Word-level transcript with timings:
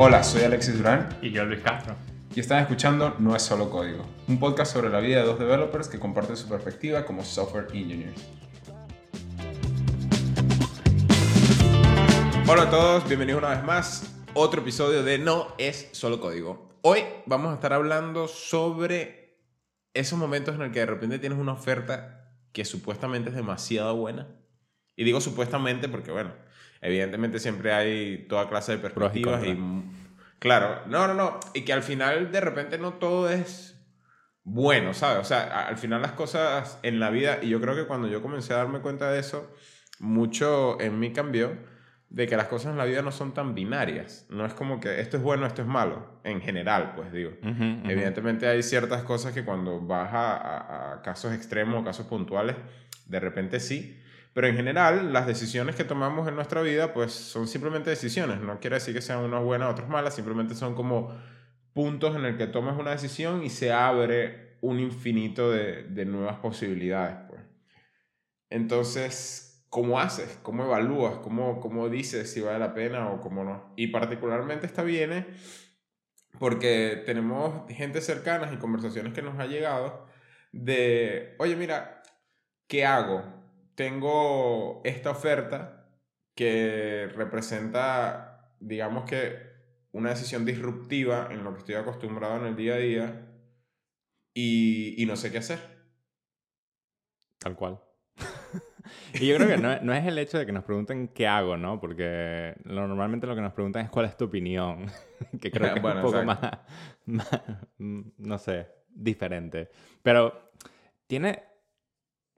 Hola, 0.00 0.22
soy 0.22 0.42
Alexis 0.42 0.78
Durán 0.78 1.08
Y 1.20 1.32
yo, 1.32 1.44
Luis 1.44 1.60
Castro. 1.60 1.96
y 2.32 2.38
están 2.38 2.60
escuchando 2.60 3.16
No 3.18 3.34
es 3.34 3.42
solo 3.42 3.68
código, 3.68 4.06
un 4.28 4.38
podcast 4.38 4.72
sobre 4.72 4.90
la 4.90 5.00
vida 5.00 5.18
de 5.18 5.26
dos 5.26 5.40
developers 5.40 5.88
que 5.88 5.98
comparten 5.98 6.36
su 6.36 6.48
perspectiva 6.48 7.04
como 7.04 7.24
software 7.24 7.66
engineers. 7.72 8.24
Hola 12.46 12.62
a 12.62 12.70
todos, 12.70 13.08
bienvenidos 13.08 13.42
una 13.42 13.50
vez 13.50 13.64
más. 13.64 14.14
Otro 14.34 14.62
episodio 14.62 15.02
de 15.02 15.18
No 15.18 15.48
es 15.58 15.88
solo 15.90 16.20
código. 16.20 16.78
Hoy 16.82 17.00
vamos 17.26 17.50
a 17.50 17.54
estar 17.54 17.72
hablando 17.72 18.28
sobre 18.28 19.40
esos 19.94 20.16
momentos 20.16 20.54
en 20.54 20.62
el 20.62 20.70
que 20.70 20.78
de 20.78 20.86
repente 20.86 21.18
tienes 21.18 21.40
una 21.40 21.54
oferta 21.54 22.36
que 22.52 22.64
supuestamente 22.64 23.30
es 23.30 23.34
demasiado 23.34 23.96
buena. 23.96 24.28
Y 24.94 25.02
digo 25.02 25.20
supuestamente 25.20 25.88
porque, 25.88 26.12
bueno, 26.12 26.32
evidentemente 26.80 27.38
siempre 27.38 27.72
hay 27.72 28.26
toda 28.28 28.48
clase 28.48 28.72
de 28.72 28.78
Pros 28.78 28.92
y 29.14 29.22
perspectivas 29.22 29.44
y, 29.44 29.56
claro, 30.38 30.82
no, 30.86 31.06
no, 31.08 31.14
no, 31.14 31.40
y 31.54 31.62
que 31.62 31.72
al 31.72 31.82
final 31.82 32.30
de 32.32 32.40
repente 32.40 32.78
no 32.78 32.94
todo 32.94 33.28
es 33.30 33.74
bueno, 34.44 34.94
¿sabes? 34.94 35.18
O 35.18 35.24
sea, 35.24 35.66
al 35.66 35.76
final 35.76 36.00
las 36.02 36.12
cosas 36.12 36.78
en 36.82 37.00
la 37.00 37.10
vida, 37.10 37.38
y 37.42 37.48
yo 37.50 37.60
creo 37.60 37.74
que 37.74 37.86
cuando 37.86 38.08
yo 38.08 38.22
comencé 38.22 38.54
a 38.54 38.58
darme 38.58 38.80
cuenta 38.80 39.10
de 39.10 39.20
eso, 39.20 39.52
mucho 39.98 40.80
en 40.80 40.98
mí 40.98 41.12
cambió 41.12 41.52
de 42.08 42.26
que 42.26 42.36
las 42.38 42.46
cosas 42.46 42.72
en 42.72 42.78
la 42.78 42.86
vida 42.86 43.02
no 43.02 43.12
son 43.12 43.34
tan 43.34 43.54
binarias. 43.54 44.26
No 44.30 44.46
es 44.46 44.54
como 44.54 44.80
que 44.80 45.00
esto 45.00 45.18
es 45.18 45.22
bueno, 45.22 45.44
esto 45.46 45.60
es 45.60 45.68
malo, 45.68 46.20
en 46.24 46.40
general, 46.40 46.94
pues 46.96 47.12
digo. 47.12 47.32
Evidentemente 47.90 48.48
hay 48.48 48.62
ciertas 48.62 49.02
cosas 49.02 49.34
que 49.34 49.44
cuando 49.44 49.80
vas 49.82 50.14
a, 50.14 50.34
a- 50.36 50.92
a 50.94 51.02
casos 51.02 51.34
extremos 51.34 51.82
o 51.82 51.84
casos 51.84 52.06
puntuales, 52.06 52.56
de 53.06 53.20
repente 53.20 53.60
sí. 53.60 54.00
Pero 54.38 54.46
en 54.46 54.54
general, 54.54 55.12
las 55.12 55.26
decisiones 55.26 55.74
que 55.74 55.82
tomamos 55.82 56.28
en 56.28 56.36
nuestra 56.36 56.62
vida, 56.62 56.94
pues 56.94 57.10
son 57.12 57.48
simplemente 57.48 57.90
decisiones. 57.90 58.40
No 58.40 58.60
quiere 58.60 58.76
decir 58.76 58.94
que 58.94 59.02
sean 59.02 59.24
unas 59.24 59.42
buenas 59.42 59.68
otras 59.68 59.88
malas, 59.88 60.14
simplemente 60.14 60.54
son 60.54 60.76
como 60.76 61.12
puntos 61.72 62.14
en 62.14 62.24
el 62.24 62.36
que 62.36 62.46
tomas 62.46 62.78
una 62.78 62.92
decisión 62.92 63.42
y 63.42 63.50
se 63.50 63.72
abre 63.72 64.56
un 64.60 64.78
infinito 64.78 65.50
de, 65.50 65.82
de 65.82 66.04
nuevas 66.04 66.36
posibilidades, 66.36 67.16
pues. 67.28 67.42
Entonces, 68.48 69.66
¿cómo 69.70 69.98
haces? 69.98 70.38
¿Cómo 70.44 70.66
evalúas? 70.66 71.16
¿Cómo, 71.16 71.58
¿Cómo 71.58 71.88
dices 71.88 72.32
si 72.32 72.40
vale 72.40 72.60
la 72.60 72.74
pena 72.74 73.10
o 73.10 73.20
cómo 73.20 73.42
no? 73.42 73.72
Y 73.74 73.88
particularmente 73.88 74.66
esta 74.66 74.84
viene 74.84 75.26
porque 76.38 77.02
tenemos 77.06 77.68
gente 77.72 78.00
cercanas 78.00 78.52
y 78.52 78.58
conversaciones 78.58 79.14
que 79.14 79.22
nos 79.22 79.36
ha 79.40 79.46
llegado 79.46 80.06
de, 80.52 81.34
oye, 81.40 81.56
mira, 81.56 82.04
¿qué 82.68 82.86
hago? 82.86 83.37
Tengo 83.78 84.80
esta 84.82 85.12
oferta 85.12 85.88
que 86.34 87.08
representa, 87.14 88.56
digamos 88.58 89.08
que, 89.08 89.38
una 89.92 90.10
decisión 90.10 90.44
disruptiva 90.44 91.28
en 91.30 91.44
lo 91.44 91.52
que 91.52 91.60
estoy 91.60 91.76
acostumbrado 91.76 92.38
en 92.38 92.46
el 92.46 92.56
día 92.56 92.74
a 92.74 92.78
día 92.78 93.28
y, 94.34 95.00
y 95.00 95.06
no 95.06 95.14
sé 95.14 95.30
qué 95.30 95.38
hacer. 95.38 95.60
Tal 97.38 97.54
cual. 97.54 97.78
y 99.14 99.28
yo 99.28 99.36
creo 99.36 99.46
que 99.46 99.58
no, 99.58 99.80
no 99.80 99.94
es 99.94 100.04
el 100.04 100.18
hecho 100.18 100.38
de 100.40 100.46
que 100.46 100.50
nos 100.52 100.64
pregunten 100.64 101.06
qué 101.06 101.28
hago, 101.28 101.56
¿no? 101.56 101.80
Porque 101.80 102.56
lo- 102.64 102.88
normalmente 102.88 103.28
lo 103.28 103.36
que 103.36 103.42
nos 103.42 103.52
preguntan 103.52 103.84
es 103.84 103.90
cuál 103.90 104.06
es 104.06 104.16
tu 104.16 104.24
opinión. 104.24 104.86
que 105.40 105.52
creo 105.52 105.72
que 105.74 105.80
Bueno, 105.80 106.00
es 106.00 106.04
un 106.04 106.10
poco 106.10 106.24
más, 106.24 106.40
más, 107.06 107.30
mm, 107.78 108.00
no 108.18 108.38
sé, 108.38 108.66
diferente. 108.88 109.70
Pero 110.02 110.50
tiene 111.06 111.47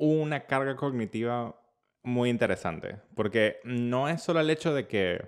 una 0.00 0.40
carga 0.46 0.76
cognitiva 0.76 1.54
muy 2.02 2.30
interesante. 2.30 2.96
Porque 3.14 3.60
no 3.64 4.08
es 4.08 4.22
solo 4.22 4.40
el 4.40 4.48
hecho 4.50 4.72
de 4.74 4.86
que, 4.86 5.20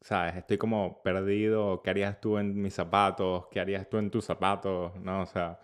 ¿sabes? 0.00 0.36
Estoy 0.36 0.58
como 0.58 1.02
perdido. 1.02 1.82
¿Qué 1.82 1.90
harías 1.90 2.20
tú 2.20 2.38
en 2.38 2.60
mis 2.60 2.74
zapatos? 2.74 3.46
¿Qué 3.50 3.60
harías 3.60 3.88
tú 3.88 3.98
en 3.98 4.10
tus 4.10 4.24
zapatos? 4.24 4.94
¿No? 4.96 5.22
O 5.22 5.26
sea, 5.26 5.58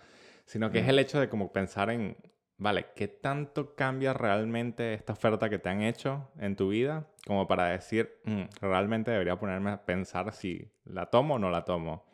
sino 0.44 0.70
que 0.70 0.80
es 0.80 0.88
el 0.88 0.98
hecho 0.98 1.20
de 1.20 1.28
como 1.28 1.52
pensar 1.52 1.88
en, 1.90 2.16
vale, 2.58 2.86
¿qué 2.94 3.08
tanto 3.08 3.74
cambia 3.74 4.12
realmente 4.12 4.92
esta 4.94 5.12
oferta 5.12 5.48
que 5.48 5.58
te 5.58 5.68
han 5.68 5.82
hecho 5.82 6.28
en 6.38 6.56
tu 6.56 6.68
vida? 6.70 7.06
Como 7.26 7.46
para 7.46 7.68
decir, 7.68 8.20
"Mm, 8.24 8.42
realmente 8.60 9.10
debería 9.10 9.38
ponerme 9.38 9.70
a 9.70 9.84
pensar 9.86 10.32
si 10.32 10.70
la 10.84 11.06
tomo 11.06 11.36
o 11.36 11.38
no 11.38 11.50
la 11.50 11.64
tomo. 11.64 12.04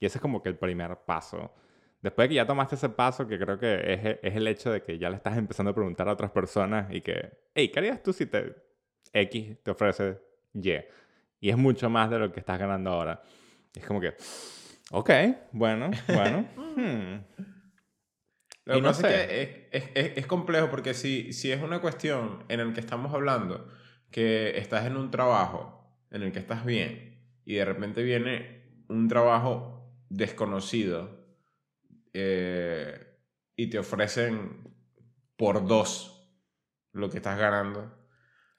Y 0.00 0.06
ese 0.06 0.18
es 0.18 0.22
como 0.22 0.42
que 0.42 0.48
el 0.48 0.58
primer 0.58 0.96
paso. 1.06 1.52
Después 2.00 2.24
de 2.24 2.28
que 2.30 2.34
ya 2.36 2.46
tomaste 2.46 2.76
ese 2.76 2.88
paso, 2.90 3.26
que 3.26 3.38
creo 3.38 3.58
que 3.58 3.74
es, 3.94 4.18
es 4.22 4.36
el 4.36 4.46
hecho 4.46 4.70
de 4.70 4.82
que 4.82 4.98
ya 4.98 5.10
le 5.10 5.16
estás 5.16 5.36
empezando 5.36 5.72
a 5.72 5.74
preguntar 5.74 6.08
a 6.08 6.12
otras 6.12 6.30
personas 6.30 6.86
y 6.94 7.00
que, 7.00 7.32
hey, 7.54 7.70
¿qué 7.70 7.78
harías 7.80 8.02
tú 8.02 8.12
si 8.12 8.26
te 8.26 8.54
X 9.12 9.56
te 9.62 9.70
ofrece 9.72 10.18
Y? 10.54 10.70
Y 11.40 11.50
es 11.50 11.56
mucho 11.56 11.90
más 11.90 12.08
de 12.10 12.18
lo 12.18 12.30
que 12.32 12.40
estás 12.40 12.58
ganando 12.58 12.90
ahora. 12.90 13.20
Y 13.74 13.80
es 13.80 13.86
como 13.86 14.00
que, 14.00 14.14
ok, 14.92 15.10
bueno, 15.52 15.90
bueno. 16.08 16.46
hmm. 16.76 17.24
Lo 18.64 18.74
que 18.74 18.80
no 18.82 18.88
pasa 18.88 19.08
es 19.08 19.14
sé. 19.14 19.26
que 19.28 19.42
es, 19.42 19.82
es- 19.84 19.90
es- 19.94 20.18
es 20.18 20.26
complejo 20.26 20.68
porque 20.70 20.94
si, 20.94 21.32
si 21.32 21.50
es 21.50 21.62
una 21.62 21.80
cuestión 21.80 22.44
en 22.48 22.66
la 22.66 22.72
que 22.74 22.80
estamos 22.80 23.12
hablando, 23.14 23.66
que 24.10 24.56
estás 24.58 24.86
en 24.86 24.96
un 24.96 25.10
trabajo 25.10 25.96
en 26.10 26.22
el 26.22 26.32
que 26.32 26.38
estás 26.38 26.64
bien 26.64 27.24
y 27.44 27.54
de 27.54 27.64
repente 27.64 28.02
viene 28.02 28.84
un 28.88 29.08
trabajo 29.08 29.90
desconocido 30.10 31.17
eh, 32.12 33.18
y 33.56 33.68
te 33.68 33.78
ofrecen 33.78 34.74
por 35.36 35.66
dos 35.66 36.30
lo 36.92 37.08
que 37.08 37.18
estás 37.18 37.38
ganando. 37.38 37.90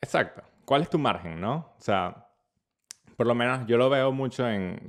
Exacto. 0.01 0.43
¿Cuál 0.65 0.83
es 0.83 0.89
tu 0.89 0.99
margen, 0.99 1.41
no? 1.41 1.73
O 1.77 1.81
sea, 1.81 2.27
por 3.17 3.27
lo 3.27 3.35
menos 3.35 3.65
yo 3.67 3.77
lo 3.77 3.89
veo 3.89 4.11
mucho 4.11 4.49
en... 4.49 4.79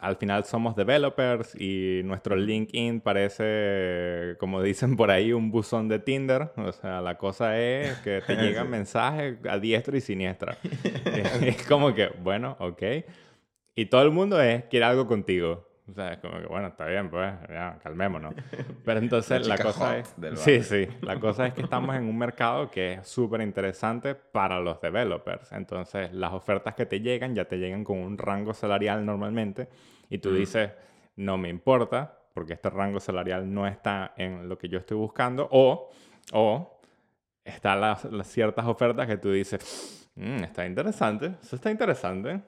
Al 0.00 0.16
final 0.16 0.44
somos 0.44 0.76
developers 0.76 1.56
y 1.60 2.02
nuestro 2.04 2.36
LinkedIn 2.36 3.00
parece, 3.00 4.36
como 4.38 4.62
dicen 4.62 4.96
por 4.96 5.10
ahí, 5.10 5.32
un 5.32 5.50
buzón 5.50 5.88
de 5.88 5.98
Tinder. 5.98 6.52
O 6.56 6.70
sea, 6.70 7.00
la 7.00 7.18
cosa 7.18 7.58
es 7.58 7.96
que 7.98 8.22
te 8.24 8.36
llegan 8.40 8.70
mensajes 8.70 9.38
a 9.48 9.58
diestra 9.58 9.96
y 9.96 10.00
siniestra. 10.00 10.56
es 11.42 11.66
como 11.66 11.94
que, 11.94 12.08
bueno, 12.22 12.56
ok. 12.60 12.82
Y 13.74 13.86
todo 13.86 14.02
el 14.02 14.10
mundo 14.10 14.40
es, 14.40 14.64
quiere 14.64 14.84
algo 14.84 15.06
contigo. 15.06 15.67
O 15.88 15.94
sea, 15.94 16.12
es 16.12 16.18
como 16.18 16.38
que, 16.38 16.46
bueno, 16.46 16.68
está 16.68 16.86
bien, 16.86 17.08
pues, 17.08 17.32
ya, 17.48 17.78
calmémonos. 17.82 18.34
Pero 18.84 18.98
entonces 19.00 19.46
La 19.46 19.56
cosa 19.58 19.98
es... 19.98 20.14
Sí, 20.36 20.62
sí. 20.62 20.86
La 21.00 21.18
cosa 21.18 21.46
es 21.46 21.54
que 21.54 21.62
estamos 21.62 21.96
en 21.96 22.04
un 22.04 22.18
mercado 22.18 22.70
que 22.70 22.94
es 22.94 23.08
súper 23.08 23.40
interesante 23.40 24.14
para 24.14 24.60
los 24.60 24.80
developers. 24.80 25.50
Entonces, 25.52 26.12
las 26.12 26.32
ofertas 26.32 26.74
que 26.74 26.84
te 26.86 27.00
llegan 27.00 27.34
ya 27.34 27.46
te 27.46 27.56
llegan 27.58 27.84
con 27.84 27.98
un 27.98 28.18
rango 28.18 28.52
salarial 28.52 29.04
normalmente. 29.06 29.68
Y 30.10 30.18
tú 30.18 30.32
dices, 30.34 30.70
no 31.16 31.38
me 31.38 31.48
importa, 31.48 32.18
porque 32.34 32.52
este 32.52 32.70
rango 32.70 33.00
salarial 33.00 33.52
no 33.52 33.66
está 33.66 34.12
en 34.16 34.48
lo 34.48 34.58
que 34.58 34.68
yo 34.68 34.78
estoy 34.78 34.96
buscando. 34.96 35.48
O, 35.50 35.90
o 36.32 36.80
están 37.44 37.80
las, 37.80 38.04
las 38.04 38.26
ciertas 38.28 38.66
ofertas 38.66 39.06
que 39.06 39.16
tú 39.16 39.32
dices, 39.32 40.10
"Mm, 40.16 40.44
está 40.44 40.66
interesante, 40.66 41.32
eso 41.42 41.56
está 41.56 41.70
interesante. 41.70 42.40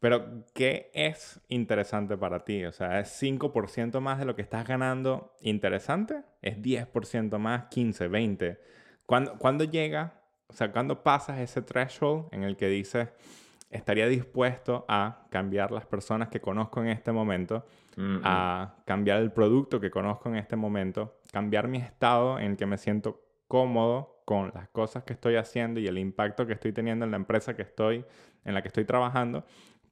Pero, 0.00 0.44
¿qué 0.54 0.90
es 0.94 1.40
interesante 1.48 2.16
para 2.16 2.44
ti? 2.44 2.64
O 2.64 2.72
sea, 2.72 3.00
¿es 3.00 3.08
5% 3.22 4.00
más 4.00 4.18
de 4.18 4.24
lo 4.24 4.36
que 4.36 4.42
estás 4.42 4.66
ganando 4.66 5.34
interesante? 5.40 6.22
¿Es 6.42 6.60
10% 6.60 7.38
más, 7.38 7.64
15, 7.66 8.08
20? 8.08 8.60
¿Cuándo, 9.06 9.38
cuándo 9.38 9.64
llega, 9.64 10.20
o 10.48 10.52
sea, 10.52 10.70
cuándo 10.72 11.02
pasas 11.02 11.38
ese 11.38 11.62
threshold 11.62 12.26
en 12.32 12.42
el 12.42 12.56
que 12.56 12.68
dices, 12.68 13.08
estaría 13.70 14.06
dispuesto 14.06 14.84
a 14.88 15.26
cambiar 15.30 15.70
las 15.72 15.86
personas 15.86 16.28
que 16.28 16.40
conozco 16.40 16.82
en 16.82 16.88
este 16.88 17.12
momento, 17.12 17.64
Mm, 17.96 18.18
a 18.24 18.74
cambiar 18.84 19.22
el 19.22 19.32
producto 19.32 19.80
que 19.80 19.90
conozco 19.90 20.28
en 20.28 20.36
este 20.36 20.54
momento, 20.54 21.18
cambiar 21.32 21.66
mi 21.66 21.78
estado 21.78 22.38
en 22.38 22.52
el 22.52 22.56
que 22.58 22.66
me 22.66 22.76
siento 22.76 23.22
cómodo 23.48 24.20
con 24.26 24.52
las 24.54 24.68
cosas 24.68 25.04
que 25.04 25.14
estoy 25.14 25.36
haciendo 25.36 25.80
y 25.80 25.86
el 25.86 25.96
impacto 25.96 26.46
que 26.46 26.52
estoy 26.52 26.72
teniendo 26.72 27.06
en 27.06 27.10
la 27.10 27.16
empresa 27.16 27.56
que 27.56 27.62
estoy, 27.62 28.04
en 28.44 28.52
la 28.52 28.60
que 28.60 28.68
estoy 28.68 28.84
trabajando, 28.84 29.46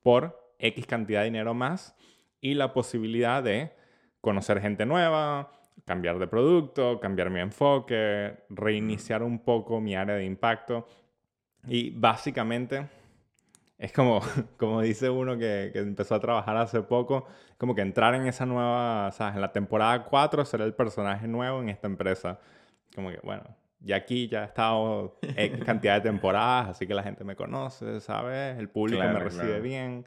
por 0.05 0.55
X 0.59 0.87
cantidad 0.87 1.21
de 1.21 1.25
dinero 1.25 1.55
más 1.55 1.97
y 2.41 2.55
la 2.55 2.75
posibilidad 2.75 3.43
de 3.43 3.73
conocer 4.21 4.61
gente 4.61 4.85
nueva, 4.85 5.51
cambiar 5.87 6.19
de 6.19 6.27
producto, 6.27 7.01
cambiar 7.01 7.31
mi 7.31 7.41
enfoque, 7.41 8.45
reiniciar 8.51 9.23
un 9.23 9.39
poco 9.39 9.81
mi 9.81 9.97
área 9.97 10.15
de 10.15 10.27
impacto. 10.27 10.87
Y 11.67 11.91
básicamente 11.91 12.87
es 13.79 13.93
como, 13.93 14.21
como 14.59 14.83
dice 14.83 15.09
uno 15.09 15.39
que, 15.39 15.71
que 15.73 15.79
empezó 15.79 16.15
a 16.15 16.21
trabajar 16.21 16.57
hace 16.59 16.83
poco, 16.83 17.27
como 17.57 17.75
que 17.75 17.81
entrar 17.81 18.15
en 18.15 18.27
esa 18.27 18.45
nueva, 18.45 19.11
¿sabes? 19.13 19.37
En 19.37 19.41
la 19.41 19.53
temporada 19.53 20.05
4 20.05 20.45
ser 20.45 20.61
el 20.61 20.75
personaje 20.75 21.27
nuevo 21.27 21.63
en 21.63 21.71
esta 21.71 21.87
empresa. 21.87 22.39
Como 22.95 23.11
que, 23.11 23.21
bueno, 23.23 23.43
ya 23.85 23.97
aquí 23.97 24.29
ya 24.29 24.43
he 24.43 24.47
estado 24.47 25.19
X 25.23 25.63
cantidad 25.65 25.95
de 25.95 26.01
temporadas, 26.01 26.71
así 26.71 26.87
que 26.87 26.95
la 26.95 27.03
gente 27.03 27.23
me 27.25 27.37
conoce, 27.37 28.01
¿sabes? 28.01 28.59
El 28.59 28.69
público 28.69 29.01
Claro, 29.01 29.19
me 29.19 29.25
recibe 29.25 29.45
claro. 29.47 29.63
bien. 29.63 30.07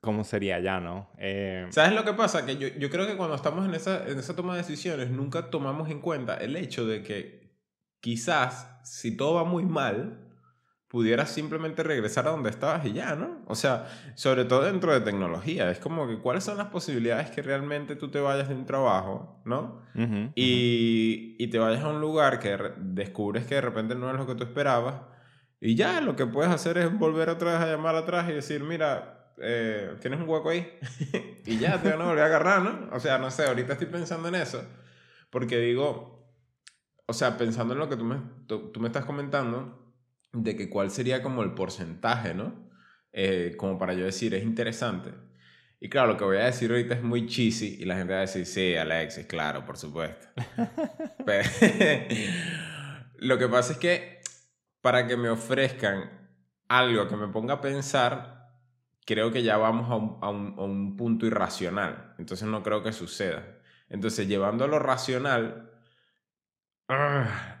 ¿Cómo 0.00 0.22
sería 0.22 0.60
ya, 0.60 0.80
no? 0.80 1.08
Eh, 1.16 1.66
¿Sabes 1.70 1.92
lo 1.92 2.04
que 2.04 2.12
pasa? 2.12 2.44
Que 2.44 2.58
yo, 2.58 2.68
yo 2.68 2.90
creo 2.90 3.06
que 3.06 3.16
cuando 3.16 3.34
estamos 3.34 3.66
en 3.66 3.74
esa, 3.74 4.06
en 4.06 4.18
esa 4.18 4.36
toma 4.36 4.52
de 4.52 4.58
decisiones 4.58 5.10
nunca 5.10 5.50
tomamos 5.50 5.88
en 5.90 6.00
cuenta 6.00 6.36
el 6.36 6.56
hecho 6.56 6.86
de 6.86 7.02
que 7.02 7.50
quizás 8.00 8.78
si 8.84 9.16
todo 9.16 9.34
va 9.34 9.44
muy 9.44 9.64
mal, 9.64 10.23
pudieras 10.94 11.28
simplemente 11.28 11.82
regresar 11.82 12.28
a 12.28 12.30
donde 12.30 12.50
estabas 12.50 12.86
y 12.86 12.92
ya, 12.92 13.16
¿no? 13.16 13.42
O 13.48 13.56
sea, 13.56 13.88
sobre 14.14 14.44
todo 14.44 14.62
dentro 14.62 14.92
de 14.92 15.00
tecnología, 15.00 15.68
es 15.68 15.80
como 15.80 16.06
que 16.06 16.20
cuáles 16.20 16.44
son 16.44 16.56
las 16.56 16.68
posibilidades 16.68 17.32
que 17.32 17.42
realmente 17.42 17.96
tú 17.96 18.12
te 18.12 18.20
vayas 18.20 18.48
de 18.48 18.54
un 18.54 18.64
trabajo, 18.64 19.42
¿no? 19.44 19.82
y, 20.36 21.34
y, 21.36 21.46
te 21.48 21.58
vayas 21.58 21.82
a 21.82 21.88
un 21.88 22.00
lugar 22.00 22.38
que 22.38 22.56
descubres 22.76 23.44
que 23.44 23.56
de 23.56 23.60
repente 23.60 23.96
no 23.96 24.08
es 24.08 24.16
lo 24.16 24.24
que 24.24 24.36
tú 24.36 24.44
esperabas 24.44 24.94
y 25.60 25.74
ya 25.74 26.00
lo 26.00 26.14
que 26.14 26.26
puedes 26.26 26.52
hacer 26.52 26.78
es 26.78 26.96
volver 26.96 27.28
otra 27.28 27.54
vez 27.54 27.60
a 27.60 27.66
llamar 27.66 27.96
atrás 27.96 28.30
y 28.30 28.32
decir, 28.34 28.62
mira, 28.62 29.32
eh, 29.38 29.96
tienes 30.00 30.20
un 30.20 30.28
hueco 30.28 30.50
ahí 30.50 30.78
y 31.44 31.58
ya 31.58 31.82
te 31.82 31.90
van 31.90 32.02
a 32.02 32.04
volver 32.04 32.22
a 32.22 32.26
agarrar, 32.26 32.62
¿no? 32.62 32.94
O 32.94 33.00
sea, 33.00 33.18
no 33.18 33.32
sé, 33.32 33.46
ahorita 33.46 33.72
estoy 33.72 33.88
pensando 33.88 34.28
en 34.28 34.36
eso 34.36 34.62
porque 35.30 35.58
digo, 35.58 36.24
o 37.06 37.12
sea, 37.12 37.36
pensando 37.36 37.74
en 37.74 37.80
lo 37.80 37.88
que 37.88 37.96
tú 37.96 38.04
me, 38.04 38.20
tú 38.46 38.72
me 38.78 38.86
estás 38.86 39.04
comentando, 39.04 39.83
de 40.34 40.56
que 40.56 40.68
cuál 40.68 40.90
sería 40.90 41.22
como 41.22 41.42
el 41.42 41.54
porcentaje, 41.54 42.34
¿no? 42.34 42.68
Eh, 43.12 43.54
como 43.56 43.78
para 43.78 43.94
yo 43.94 44.04
decir, 44.04 44.34
es 44.34 44.42
interesante. 44.42 45.10
Y 45.80 45.88
claro, 45.88 46.08
lo 46.12 46.16
que 46.16 46.24
voy 46.24 46.38
a 46.38 46.44
decir 46.44 46.70
ahorita 46.70 46.94
es 46.94 47.02
muy 47.02 47.26
cheesy 47.26 47.76
y 47.80 47.84
la 47.84 47.96
gente 47.96 48.12
va 48.12 48.18
a 48.18 48.22
decir, 48.22 48.46
sí, 48.46 48.74
Alexis, 48.74 49.26
claro, 49.26 49.64
por 49.64 49.76
supuesto. 49.76 50.26
Pero, 51.26 51.48
lo 53.18 53.38
que 53.38 53.48
pasa 53.48 53.72
es 53.74 53.78
que 53.78 54.20
para 54.80 55.06
que 55.06 55.16
me 55.16 55.28
ofrezcan 55.28 56.10
algo 56.68 57.06
que 57.08 57.16
me 57.16 57.28
ponga 57.28 57.54
a 57.54 57.60
pensar, 57.60 58.50
creo 59.06 59.30
que 59.30 59.42
ya 59.42 59.56
vamos 59.56 59.90
a 59.90 59.96
un, 59.96 60.18
a 60.22 60.30
un, 60.30 60.54
a 60.58 60.62
un 60.62 60.96
punto 60.96 61.26
irracional. 61.26 62.14
Entonces 62.18 62.48
no 62.48 62.62
creo 62.62 62.82
que 62.82 62.92
suceda. 62.92 63.60
Entonces, 63.88 64.26
llevando 64.26 64.64
a 64.64 64.68
lo 64.68 64.78
racional, 64.78 65.70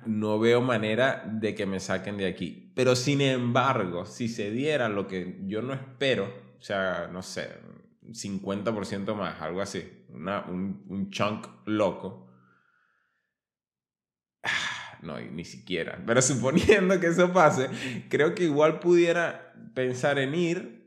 no 0.06 0.38
veo 0.38 0.60
manera 0.60 1.24
de 1.26 1.54
que 1.54 1.66
me 1.66 1.80
saquen 1.80 2.16
de 2.16 2.26
aquí. 2.26 2.72
Pero 2.74 2.96
sin 2.96 3.20
embargo, 3.20 4.06
si 4.06 4.28
se 4.28 4.50
diera 4.50 4.88
lo 4.88 5.06
que 5.06 5.40
yo 5.46 5.62
no 5.62 5.72
espero, 5.72 6.26
o 6.58 6.62
sea, 6.62 7.08
no 7.12 7.22
sé, 7.22 7.48
50% 8.12 9.14
más, 9.14 9.40
algo 9.40 9.60
así, 9.60 10.06
un, 10.10 10.84
un 10.88 11.10
chunk 11.10 11.46
loco. 11.66 12.28
Ah, 14.42 14.98
no, 15.02 15.20
ni 15.20 15.44
siquiera. 15.44 16.02
Pero 16.06 16.20
suponiendo 16.22 17.00
que 17.00 17.06
eso 17.08 17.32
pase, 17.32 17.68
creo 18.10 18.34
que 18.34 18.44
igual 18.44 18.80
pudiera 18.80 19.54
pensar 19.74 20.18
en 20.18 20.34
ir, 20.34 20.84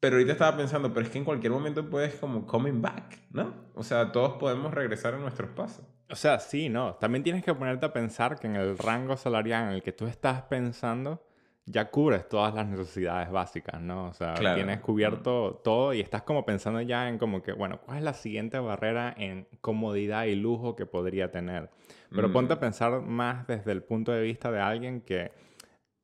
pero 0.00 0.16
ahorita 0.16 0.32
estaba 0.32 0.56
pensando, 0.56 0.92
pero 0.92 1.06
es 1.06 1.12
que 1.12 1.18
en 1.18 1.24
cualquier 1.24 1.52
momento 1.52 1.88
puedes 1.88 2.14
como 2.16 2.44
coming 2.46 2.82
back, 2.82 3.20
¿no? 3.30 3.70
O 3.74 3.84
sea, 3.84 4.10
todos 4.10 4.32
podemos 4.38 4.74
regresar 4.74 5.14
a 5.14 5.18
nuestros 5.18 5.50
pasos. 5.50 5.86
O 6.12 6.14
sea, 6.14 6.38
sí, 6.38 6.68
no. 6.68 6.94
También 6.96 7.22
tienes 7.22 7.42
que 7.42 7.54
ponerte 7.54 7.86
a 7.86 7.92
pensar 7.92 8.38
que 8.38 8.46
en 8.46 8.56
el 8.56 8.76
rango 8.76 9.16
salarial 9.16 9.68
en 9.68 9.74
el 9.76 9.82
que 9.82 9.92
tú 9.92 10.06
estás 10.06 10.42
pensando, 10.42 11.24
ya 11.64 11.90
cubres 11.90 12.28
todas 12.28 12.54
las 12.54 12.66
necesidades 12.66 13.30
básicas, 13.30 13.80
¿no? 13.80 14.08
O 14.08 14.12
sea, 14.12 14.34
tienes 14.34 14.80
cubierto 14.80 15.62
todo 15.64 15.94
y 15.94 16.00
estás 16.00 16.22
como 16.22 16.44
pensando 16.44 16.82
ya 16.82 17.08
en 17.08 17.16
como 17.16 17.42
que, 17.42 17.54
bueno, 17.54 17.80
¿cuál 17.80 17.96
es 17.96 18.04
la 18.04 18.12
siguiente 18.12 18.58
barrera 18.58 19.14
en 19.16 19.48
comodidad 19.62 20.24
y 20.24 20.34
lujo 20.34 20.76
que 20.76 20.84
podría 20.84 21.30
tener? 21.30 21.70
Pero 22.10 22.30
ponte 22.30 22.52
a 22.52 22.60
pensar 22.60 23.00
más 23.00 23.46
desde 23.46 23.72
el 23.72 23.82
punto 23.82 24.12
de 24.12 24.20
vista 24.20 24.50
de 24.50 24.60
alguien 24.60 25.00
que 25.00 25.32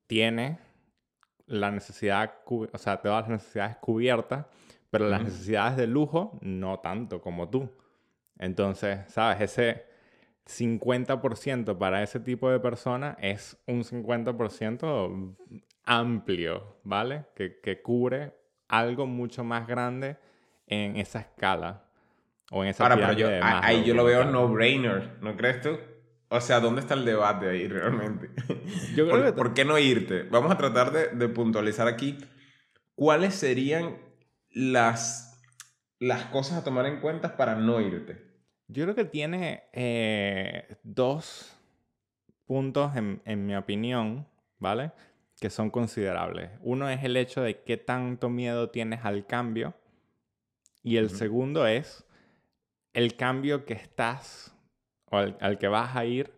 tiene 0.07 0.59
la 1.45 1.71
necesidad, 1.71 2.33
o 2.47 2.79
sea, 2.79 3.03
todas 3.03 3.25
las 3.25 3.41
necesidades 3.43 3.77
cubiertas, 3.77 4.47
pero 4.89 5.07
las 5.11 5.23
necesidades 5.23 5.77
de 5.77 5.87
lujo 5.87 6.39
no 6.41 6.79
tanto 6.79 7.21
como 7.21 7.51
tú. 7.51 7.71
Entonces, 8.39 9.01
¿sabes? 9.09 9.43
Ese 9.43 9.88
50% 10.49 11.77
para 11.77 12.03
ese 12.03 12.21
tipo 12.21 12.51
de 12.51 12.59
persona 12.59 13.17
es 13.21 13.59
un 13.67 13.85
50% 13.85 15.37
amplio, 15.85 16.79
¿vale? 16.85 17.27
Que, 17.37 17.61
que, 17.61 17.83
cubre 17.83 18.33
algo 18.67 19.07
mucho 19.07 19.45
más 19.45 19.67
grande 19.67 20.17
en 20.67 20.97
esa 20.97 21.21
escala. 21.21 21.85
O 22.51 22.65
en 22.65 22.71
esa 22.71 22.85
Ahora, 22.85 22.97
pero 22.97 23.13
yo, 23.13 23.29
ahí 23.43 23.85
yo 23.85 23.95
lo 23.95 24.05
veo 24.05 24.25
no-brainer, 24.25 25.19
¿no 25.21 25.37
crees 25.37 25.61
tú? 25.61 25.79
O 26.31 26.41
sea, 26.41 26.61
¿dónde 26.61 26.81
está 26.81 26.95
el 26.95 27.05
debate 27.05 27.49
ahí 27.49 27.69
realmente? 27.69 28.31
Yo 28.95 29.09
¿Por, 29.09 29.35
¿Por, 29.35 29.55
qué 29.55 29.65
no 29.65 29.79
irte? 29.79 30.25
Vamos 30.25 30.53
a 30.53 30.59
tratar 30.59 30.93
de, 30.93 31.09
de, 31.09 31.29
puntualizar 31.31 31.89
aquí 31.89 32.19
cuáles 32.95 33.35
serían 33.35 33.97
las, 34.51 35.41
las 35.99 36.27
cosas 36.27 36.59
a 36.59 36.65
tomar 36.65 36.85
en 36.85 37.01
cuenta 37.01 37.39
para 37.39 37.55
no 37.55 37.81
irte. 37.81 38.28
Yo 38.69 38.85
creo 38.85 38.95
que 38.95 39.05
tiene 39.05 39.65
eh, 39.73 40.77
dos 40.83 41.59
puntos, 42.45 42.95
en, 42.97 43.23
en, 43.25 43.47
mi 43.47 43.57
opinión, 43.57 44.27
¿vale? 44.59 44.93
Que 45.41 45.51
son 45.51 45.71
considerables. 45.71 46.51
Uno 46.61 46.89
es 46.91 47.03
el 47.03 47.17
hecho 47.17 47.43
de 47.43 47.63
qué 47.63 47.79
tanto 47.79 48.29
miedo 48.29 48.71
tienes 48.71 49.05
al 49.05 49.27
cambio. 49.27 49.75
Y 50.83 50.97
el 50.97 51.11
segundo 51.11 51.67
es 51.67 52.05
el 52.93 53.17
cambio 53.17 53.65
que 53.65 53.75
estás 53.75 54.55
o 55.11 55.17
al, 55.17 55.59
que 55.59 55.69
vas 55.69 55.97
a 55.97 56.05
ir, 56.05 56.33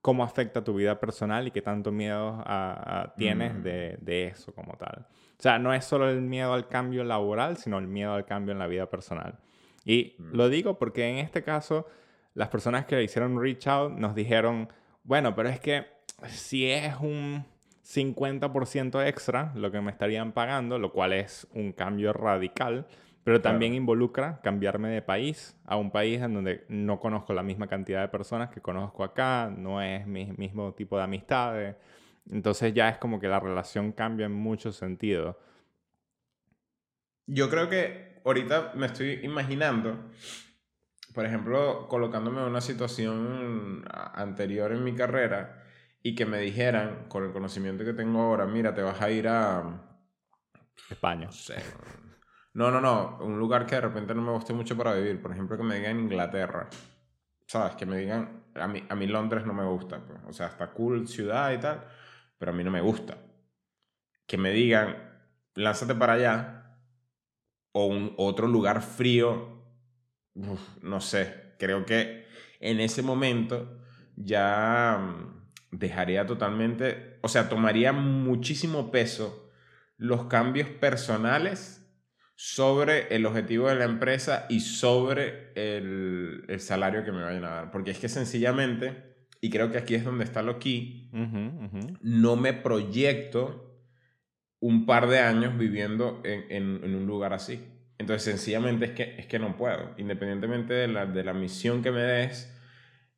cómo 0.00 0.22
afecta 0.22 0.62
tu 0.62 0.74
vida 0.74 1.00
personal 1.00 1.48
y 1.48 1.50
qué 1.50 1.62
tanto 1.62 1.90
miedo 1.90 2.44
tienes 3.16 3.54
mm. 3.54 3.62
de, 3.62 3.98
de 4.00 4.26
eso 4.26 4.54
como 4.54 4.76
tal. 4.76 5.06
O 5.38 5.42
sea, 5.42 5.58
no 5.58 5.74
es 5.74 5.84
solo 5.84 6.08
el 6.08 6.20
miedo 6.20 6.52
al 6.52 6.68
cambio 6.68 7.04
laboral, 7.04 7.56
sino 7.56 7.78
el 7.78 7.86
miedo 7.86 8.14
al 8.14 8.24
cambio 8.24 8.52
en 8.52 8.58
la 8.58 8.66
vida 8.66 8.88
personal. 8.88 9.38
Y 9.88 10.16
mm. 10.18 10.36
lo 10.36 10.50
digo 10.50 10.78
porque 10.78 11.08
en 11.08 11.16
este 11.16 11.42
caso, 11.42 11.86
las 12.34 12.48
personas 12.48 12.84
que 12.84 13.02
hicieron 13.02 13.40
reach 13.40 13.66
out 13.66 13.92
nos 13.92 14.14
dijeron, 14.14 14.68
bueno, 15.02 15.34
pero 15.34 15.48
es 15.48 15.60
que 15.60 15.86
si 16.26 16.70
es 16.70 16.94
un 17.00 17.46
50% 17.84 19.06
extra 19.06 19.50
lo 19.54 19.72
que 19.72 19.80
me 19.80 19.90
estarían 19.90 20.32
pagando, 20.32 20.78
lo 20.78 20.92
cual 20.92 21.14
es 21.14 21.48
un 21.54 21.72
cambio 21.72 22.12
radical, 22.12 22.86
pero 23.24 23.40
también 23.40 23.72
involucra 23.72 24.40
cambiarme 24.42 24.90
de 24.90 25.00
país 25.00 25.56
a 25.64 25.76
un 25.76 25.90
país 25.90 26.20
en 26.20 26.34
donde 26.34 26.66
no 26.68 27.00
conozco 27.00 27.32
la 27.32 27.42
misma 27.42 27.66
cantidad 27.66 28.02
de 28.02 28.08
personas 28.08 28.50
que 28.50 28.60
conozco 28.60 29.04
acá, 29.04 29.50
no 29.54 29.80
es 29.80 30.06
mi 30.06 30.26
mismo 30.36 30.74
tipo 30.74 30.98
de 30.98 31.04
amistades. 31.04 31.76
Entonces 32.30 32.74
ya 32.74 32.90
es 32.90 32.98
como 32.98 33.18
que 33.20 33.28
la 33.28 33.40
relación 33.40 33.92
cambia 33.92 34.26
en 34.26 34.32
muchos 34.32 34.76
sentidos. 34.76 35.36
Yo 37.26 37.50
creo 37.50 37.68
que 37.68 38.07
ahorita 38.28 38.72
me 38.74 38.86
estoy 38.86 39.20
imaginando, 39.22 40.10
por 41.14 41.24
ejemplo, 41.24 41.88
colocándome 41.88 42.40
en 42.40 42.48
una 42.48 42.60
situación 42.60 43.84
anterior 43.90 44.72
en 44.72 44.84
mi 44.84 44.94
carrera 44.94 45.64
y 46.02 46.14
que 46.14 46.26
me 46.26 46.38
dijeran, 46.38 47.06
con 47.08 47.24
el 47.24 47.32
conocimiento 47.32 47.84
que 47.84 47.94
tengo 47.94 48.20
ahora, 48.20 48.46
mira, 48.46 48.74
te 48.74 48.82
vas 48.82 49.00
a 49.00 49.10
ir 49.10 49.28
a... 49.28 49.82
España. 50.90 51.28
No, 52.54 52.70
no, 52.70 52.80
no, 52.80 53.18
un 53.20 53.38
lugar 53.38 53.66
que 53.66 53.76
de 53.76 53.80
repente 53.82 54.14
no 54.14 54.22
me 54.22 54.32
guste 54.32 54.52
mucho 54.52 54.76
para 54.76 54.94
vivir. 54.94 55.20
Por 55.20 55.32
ejemplo, 55.32 55.56
que 55.56 55.62
me 55.62 55.76
digan 55.76 55.98
Inglaterra. 56.00 56.68
¿Sabes? 57.46 57.76
Que 57.76 57.86
me 57.86 57.98
digan, 57.98 58.44
a 58.54 58.68
mí, 58.68 58.84
a 58.88 58.94
mí 58.94 59.06
Londres 59.06 59.44
no 59.44 59.52
me 59.52 59.64
gusta. 59.64 59.98
Pues. 59.98 60.20
O 60.26 60.32
sea, 60.32 60.46
está 60.48 60.72
cool 60.72 61.08
ciudad 61.08 61.52
y 61.52 61.58
tal, 61.58 61.84
pero 62.38 62.52
a 62.52 62.54
mí 62.54 62.64
no 62.64 62.70
me 62.70 62.80
gusta. 62.80 63.18
Que 64.26 64.38
me 64.38 64.50
digan, 64.50 64.96
lánzate 65.54 65.94
para 65.94 66.14
allá 66.14 66.57
o 67.78 67.86
un 67.86 68.12
otro 68.16 68.48
lugar 68.48 68.82
frío, 68.82 69.62
no 70.82 71.00
sé, 71.00 71.54
creo 71.60 71.86
que 71.86 72.26
en 72.58 72.80
ese 72.80 73.02
momento 73.02 73.80
ya 74.16 74.98
mm, 74.98 75.76
dejaría 75.76 76.26
totalmente, 76.26 77.18
o 77.22 77.28
sea, 77.28 77.48
tomaría 77.48 77.92
muchísimo 77.92 78.90
peso 78.90 79.52
los 79.96 80.24
cambios 80.24 80.68
personales 80.68 81.88
sobre 82.34 83.14
el 83.14 83.26
objetivo 83.26 83.68
de 83.68 83.76
la 83.76 83.84
empresa 83.84 84.46
y 84.48 84.58
sobre 84.58 85.52
el, 85.54 86.44
el, 86.48 86.60
salario 86.60 87.04
que 87.04 87.12
me 87.12 87.22
vayan 87.22 87.44
a 87.44 87.50
dar. 87.50 87.70
Porque 87.70 87.92
es 87.92 87.98
que 88.00 88.08
sencillamente, 88.08 89.16
y 89.40 89.50
creo 89.50 89.70
que 89.70 89.78
aquí 89.78 89.94
es 89.94 90.04
donde 90.04 90.24
está 90.24 90.42
lo 90.42 90.58
key, 90.58 91.10
no 91.12 92.36
me 92.36 92.52
proyecto 92.52 93.67
un 94.60 94.86
par 94.86 95.08
de 95.08 95.20
años 95.20 95.56
viviendo 95.56 96.20
en, 96.24 96.82
en, 96.84 96.94
un 96.94 97.06
lugar 97.06 97.32
así. 97.32 97.64
Entonces, 97.98 98.22
sencillamente 98.22 98.86
es 98.86 98.90
que, 98.92 99.14
es 99.18 99.26
que 99.26 99.38
no 99.38 99.56
puedo. 99.56 99.94
Independientemente 99.98 100.74
de 100.74 100.88
la, 100.88 101.06
de 101.06 101.24
la 101.24 101.32
misión 101.32 101.82
que 101.82 101.90
me 101.90 102.02
des, 102.02 102.54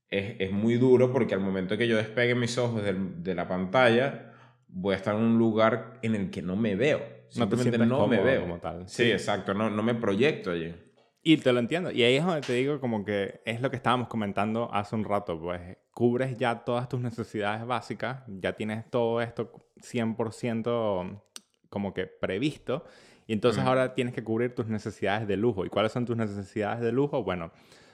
es, 0.09 0.37
es, 0.39 0.53
muy 0.53 0.75
duro 0.75 1.13
porque 1.13 1.35
al 1.35 1.41
momento 1.41 1.77
que 1.77 1.87
yo 1.87 1.97
despegue 1.97 2.35
mis 2.35 2.59
ojos 2.59 2.83
de, 2.83 2.95
de, 2.95 3.35
la 3.35 3.47
pantalla, 3.47 4.33
voy 4.69 4.95
a 4.95 4.97
estar 4.97 5.15
en 5.15 5.23
un 5.23 5.39
lugar 5.39 5.99
en 6.03 6.15
el 6.15 6.31
que 6.31 6.43
no 6.43 6.57
me 6.57 6.75
veo. 6.77 7.01
Simplemente 7.29 7.79
no, 7.79 8.07
me 8.07 8.21
veo. 8.21 8.43
Como 8.43 8.59
tal. 8.59 8.89
Sí, 8.89 9.11
exacto. 9.11 9.55
No, 9.55 9.71
no 9.71 9.83
me 9.83 9.95
proyecto 9.95 10.51
allí. 10.51 10.75
Y 11.23 11.37
te 11.37 11.53
lo 11.53 11.61
entiendo. 11.61 11.91
Y 11.91 12.03
ahí 12.03 12.17
es 12.17 12.25
donde 12.25 12.41
te 12.41 12.55
digo 12.55 12.81
como 12.81 13.05
que 13.05 13.41
es 13.45 13.61
lo 13.61 13.71
que 13.71 13.77
estábamos 13.77 14.09
comentando 14.09 14.73
hace 14.73 14.97
un 14.97 15.05
rato. 15.05 15.39
Pues 15.39 15.61
cubres 15.93 16.37
ya 16.37 16.65
todas 16.65 16.89
tus 16.89 17.01
necesidades 17.01 17.65
básicas, 17.67 18.23
ya 18.27 18.55
tienes 18.55 18.89
todo 18.91 19.21
esto 19.21 19.53
100% 19.77 21.23
como 21.71 21.95
que 21.95 22.07
previsto. 22.07 22.85
Y 23.27 23.33
entonces 23.33 23.63
ahora 23.65 23.95
tienes 23.95 24.13
que 24.13 24.25
cubrir 24.25 24.55
tus 24.55 24.67
necesidades 24.67 25.27
de 25.27 25.37
lujo. 25.37 25.65
¿Y 25.65 25.69
cuáles 25.69 25.93
son 25.93 26.05
tus 26.05 26.17
necesidades 26.17 26.81
de 26.81 26.91
lujo? 26.91 27.23
Bueno, 27.23 27.53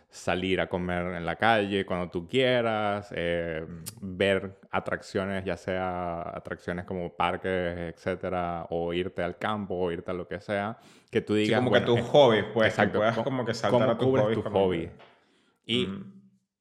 salir 0.09 0.61
a 0.61 0.69
comer 0.69 1.15
en 1.15 1.27
la 1.27 1.37
calle 1.37 1.85
cuando 1.85 2.09
tú 2.11 2.27
quieras, 2.27 3.13
eh, 3.15 3.67
ver 4.01 4.59
atracciones, 4.71 5.45
ya 5.45 5.57
sea 5.57 6.23
atracciones 6.37 6.85
como 6.87 7.15
parques, 7.15 7.51
etcétera, 7.95 8.67
o 8.71 8.93
irte 8.95 9.23
al 9.23 9.37
campo, 9.37 9.75
o 9.75 9.93
irte 9.93 10.11
a 10.11 10.15
lo 10.15 10.27
que 10.27 10.41
sea, 10.41 10.79
que 11.11 11.21
tú 11.21 11.35
digas... 11.35 11.61
Sí, 11.61 11.65
como 11.65 11.73
que 11.73 11.81
tus 11.83 12.01
hobbies, 12.01 12.45
pues, 12.55 12.75
que 12.75 12.89
puedas 12.89 13.19
como 13.19 13.45
que 13.45 13.55
saltar 13.55 13.91
a 13.91 13.99
tus 13.99 14.09
hobbies. 14.09 14.43
tu 14.43 14.51
hobby? 14.51 14.91
Y 15.67 15.89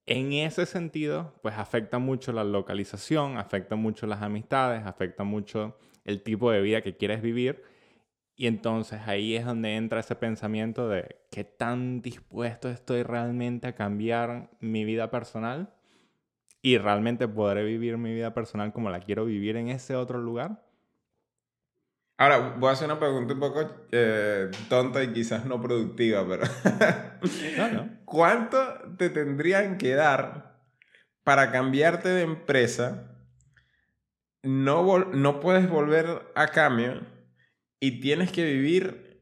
en 0.08 0.34
ese 0.34 0.66
sentido, 0.66 1.34
pues 1.42 1.56
afecta 1.56 2.00
mucho 2.00 2.32
la 2.32 2.44
localización, 2.44 3.38
afecta 3.38 3.76
mucho 3.76 4.06
las 4.06 4.22
amistades, 4.22 4.86
afecta 4.86 5.24
mucho 5.24 5.78
el 6.06 6.24
tipo 6.24 6.52
de 6.52 6.62
vida 6.62 6.82
que 6.82 6.96
quieres 6.96 7.22
vivir 7.22 7.64
y 8.38 8.48
entonces 8.48 9.02
ahí 9.06 9.36
es 9.36 9.46
donde 9.46 9.76
entra 9.76 10.02
ese 10.02 10.16
pensamiento 10.16 10.90
de 10.90 11.16
qué 11.32 11.46
tan 11.46 12.02
dispuesto 12.02 12.70
estoy 12.70 13.04
realmente 13.04 13.68
a 13.68 13.76
cambiar 13.76 14.50
mi 14.60 14.84
vida 14.84 15.10
personal 15.10 15.74
y 16.62 16.78
realmente 16.78 17.28
podré 17.28 17.64
vivir 17.64 17.98
mi 17.98 18.14
vida 18.14 18.34
personal 18.34 18.74
como 18.74 18.90
la 18.90 19.00
quiero 19.00 19.24
vivir 19.26 19.56
en 19.56 19.70
ese 19.70 19.96
otro 19.96 20.20
lugar. 20.20 20.66
Ahora, 22.18 22.56
voy 22.58 22.70
a 22.70 22.74
hacer 22.74 22.90
una 22.90 23.00
pregunta 23.00 23.34
un 23.34 23.40
poco 23.40 23.88
eh, 23.92 24.50
tonta 24.70 25.04
y 25.04 25.12
quizás 25.14 25.46
no 25.46 25.62
productiva, 25.62 26.26
pero... 26.28 26.44
¿Cuánto 28.06 28.58
te 28.98 29.10
tendrían 29.10 29.78
que 29.78 29.96
dar 29.96 30.60
para 31.24 31.52
cambiarte 31.52 32.10
de 32.10 32.24
empresa? 32.24 33.15
No, 34.46 35.00
no 35.00 35.40
puedes 35.40 35.70
volver 35.70 36.32
a 36.36 36.48
cambio 36.48 37.02
y 37.80 38.00
tienes 38.00 38.32
que 38.32 38.44
vivir 38.46 39.22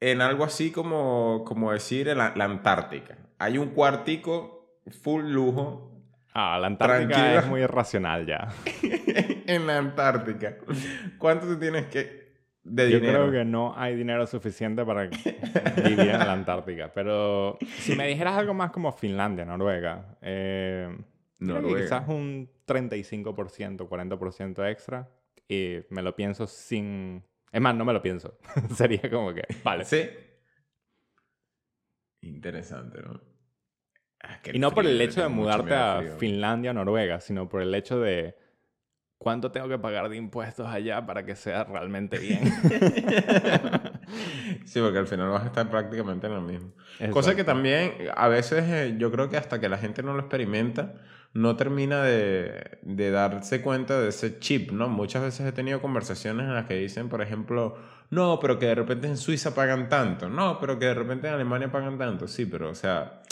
en 0.00 0.22
algo 0.22 0.44
así 0.44 0.70
como, 0.70 1.44
como 1.46 1.72
decir 1.72 2.08
en 2.08 2.18
la, 2.18 2.32
Antártica. 2.36 3.18
Hay 3.38 3.58
un 3.58 3.68
cuartico 3.68 4.80
full 5.02 5.24
lujo. 5.30 5.92
Ah, 6.32 6.58
la 6.60 6.66
Antártica 6.68 7.34
es 7.34 7.46
muy 7.46 7.60
irracional 7.60 8.26
ya. 8.26 8.48
en 9.46 9.66
la 9.66 9.78
Antártica. 9.78 10.56
¿Cuánto 11.18 11.46
te 11.46 11.56
tienes 11.56 11.86
que 11.86 12.20
de 12.62 12.90
Yo 12.90 13.00
creo 13.00 13.30
que 13.30 13.44
no 13.44 13.74
hay 13.76 13.96
dinero 13.96 14.26
suficiente 14.26 14.84
para 14.84 15.04
vivir 15.04 16.00
en 16.00 16.18
la 16.18 16.32
Antártica. 16.32 16.90
Pero 16.94 17.58
si 17.78 17.96
me 17.96 18.06
dijeras 18.06 18.36
algo 18.36 18.54
más 18.54 18.70
como 18.70 18.92
Finlandia, 18.92 19.44
Noruega, 19.44 20.16
eh, 20.20 20.94
Noruega. 21.40 21.82
quizás 21.82 22.08
un 22.08 22.50
35%, 22.66 23.88
40% 23.88 24.70
extra. 24.70 25.10
Y 25.48 25.78
me 25.90 26.02
lo 26.02 26.14
pienso 26.14 26.46
sin 26.46 27.24
es 27.52 27.60
más, 27.60 27.74
no 27.74 27.84
me 27.84 27.92
lo 27.92 28.02
pienso. 28.02 28.38
Sería 28.74 29.10
como 29.10 29.34
que, 29.34 29.42
vale. 29.64 29.84
Sí. 29.84 30.08
Interesante, 32.22 33.02
¿no? 33.02 33.20
Ah, 34.22 34.38
y 34.52 34.58
no 34.58 34.72
por 34.72 34.86
el 34.86 35.00
hecho 35.00 35.22
de 35.22 35.28
mudarte 35.28 35.74
a 35.74 36.02
Finlandia 36.18 36.72
o 36.72 36.74
Noruega, 36.74 37.20
sino 37.20 37.48
por 37.48 37.62
el 37.62 37.74
hecho 37.74 37.98
de 37.98 38.36
cuánto 39.16 39.50
tengo 39.50 39.66
que 39.68 39.78
pagar 39.78 40.10
de 40.10 40.16
impuestos 40.16 40.66
allá 40.66 41.06
para 41.06 41.24
que 41.24 41.34
sea 41.34 41.64
realmente 41.64 42.18
bien. 42.18 42.44
sí, 44.66 44.78
porque 44.80 44.98
al 44.98 45.06
final 45.06 45.30
vas 45.30 45.44
a 45.44 45.46
estar 45.46 45.70
prácticamente 45.70 46.26
en 46.26 46.34
lo 46.34 46.42
mismo. 46.42 46.72
Cosa 47.10 47.34
que 47.34 47.44
también 47.44 47.94
a 48.14 48.28
veces 48.28 48.64
eh, 48.68 48.96
yo 48.98 49.10
creo 49.10 49.30
que 49.30 49.38
hasta 49.38 49.58
que 49.58 49.70
la 49.70 49.78
gente 49.78 50.02
no 50.02 50.12
lo 50.12 50.20
experimenta, 50.20 50.96
no 51.32 51.56
termina 51.56 52.02
de, 52.02 52.78
de, 52.82 53.10
darse 53.10 53.62
cuenta 53.62 54.00
de 54.00 54.08
ese 54.08 54.38
chip, 54.40 54.72
¿no? 54.72 54.88
Muchas 54.88 55.22
veces 55.22 55.46
he 55.46 55.52
tenido 55.52 55.80
conversaciones 55.80 56.46
en 56.46 56.54
las 56.54 56.66
que 56.66 56.74
dicen, 56.74 57.08
por 57.08 57.22
ejemplo, 57.22 57.76
no, 58.10 58.40
pero 58.40 58.58
que 58.58 58.66
de 58.66 58.74
repente 58.74 59.06
en 59.06 59.16
Suiza 59.16 59.54
pagan 59.54 59.88
tanto, 59.88 60.28
no, 60.28 60.58
pero 60.58 60.78
que 60.78 60.86
de 60.86 60.94
repente 60.94 61.28
en 61.28 61.34
Alemania 61.34 61.70
pagan 61.70 61.98
tanto, 61.98 62.26
sí, 62.26 62.46
pero 62.46 62.70
o 62.70 62.74
sea, 62.74 63.22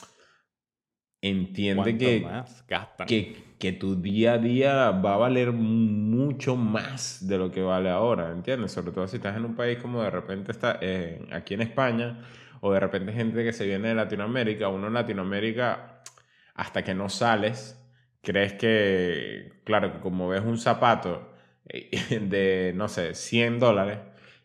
entiende 1.21 1.99
que, 1.99 2.25
que, 3.07 3.55
que, 3.59 3.73
tu 3.73 4.01
día 4.01 4.35
a 4.35 4.39
día 4.39 4.91
va 4.93 5.15
a 5.15 5.17
valer 5.17 5.51
mucho 5.51 6.55
más 6.55 7.27
de 7.27 7.39
lo 7.39 7.51
que 7.51 7.63
vale 7.63 7.91
ahora, 7.91 8.31
¿entiendes? 8.31 8.73
Sobre 8.73 8.93
todo 8.93 9.09
si 9.09 9.17
estás 9.17 9.37
en 9.37 9.45
un 9.45 9.57
país 9.57 9.79
como 9.79 10.03
de 10.03 10.11
repente 10.11 10.53
está 10.53 10.79
eh, 10.81 11.27
aquí 11.33 11.55
en 11.55 11.63
España 11.63 12.21
o 12.61 12.73
de 12.73 12.81
repente 12.81 13.13
gente 13.13 13.43
que 13.43 13.53
se 13.53 13.67
viene 13.67 13.89
de 13.89 13.95
Latinoamérica, 13.97 14.69
uno 14.69 14.87
en 14.87 14.95
Latinoamérica, 14.95 16.03
hasta 16.55 16.85
que 16.85 16.95
no 16.95 17.09
sales, 17.09 17.78
crees 18.29 18.53
que, 18.53 19.63
claro, 19.65 20.01
como 20.03 20.29
ves 20.29 20.43
un 20.43 20.59
zapato 20.59 21.33
eh, 21.67 22.21
de, 22.29 22.75
no 22.77 22.89
sé, 22.89 23.15
100 23.15 23.59
dólares 23.59 24.01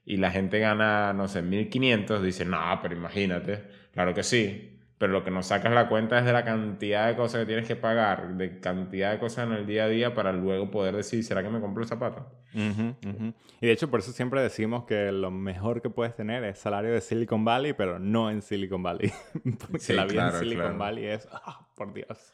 y 0.05 0.17
la 0.17 0.31
gente 0.31 0.59
gana, 0.59 1.11
no 1.11 1.27
sé, 1.27 1.41
1500, 1.41 2.23
dice, 2.23 2.45
no, 2.45 2.79
pero 2.81 2.95
imagínate, 2.95 3.63
claro 3.91 4.13
que 4.13 4.23
sí, 4.23 4.79
pero 4.97 5.11
lo 5.11 5.25
que 5.25 5.31
nos 5.31 5.47
sacas 5.47 5.73
la 5.73 5.89
cuenta 5.89 6.17
es 6.17 6.23
de 6.23 6.31
la 6.31 6.45
cantidad 6.45 7.07
de 7.07 7.17
cosas 7.17 7.41
que 7.41 7.45
tienes 7.45 7.67
que 7.67 7.75
pagar, 7.75 8.37
de 8.37 8.61
cantidad 8.61 9.11
de 9.11 9.19
cosas 9.19 9.47
en 9.47 9.53
el 9.53 9.65
día 9.65 9.83
a 9.83 9.89
día 9.89 10.13
para 10.13 10.31
luego 10.31 10.71
poder 10.71 10.95
decir, 10.95 11.21
¿será 11.25 11.43
que 11.43 11.49
me 11.49 11.59
compro 11.59 11.83
el 11.83 11.89
zapato? 11.89 12.25
Y 12.53 13.67
de 13.67 13.71
hecho, 13.73 13.89
por 13.89 13.99
eso 13.99 14.13
siempre 14.13 14.41
decimos 14.41 14.85
que 14.85 15.11
lo 15.11 15.29
mejor 15.29 15.81
que 15.81 15.89
puedes 15.89 16.15
tener 16.15 16.45
es 16.45 16.59
salario 16.59 16.93
de 16.93 17.01
Silicon 17.01 17.43
Valley, 17.43 17.73
pero 17.73 17.99
no 17.99 18.31
en 18.31 18.41
Silicon 18.41 18.81
Valley. 18.81 19.11
Porque 19.59 19.93
la 19.93 20.05
vida 20.05 20.29
en 20.29 20.39
Silicon 20.39 20.77
Valley 20.77 21.05
es, 21.05 21.27
ah, 21.33 21.67
por 21.75 21.93
Dios. 21.93 22.33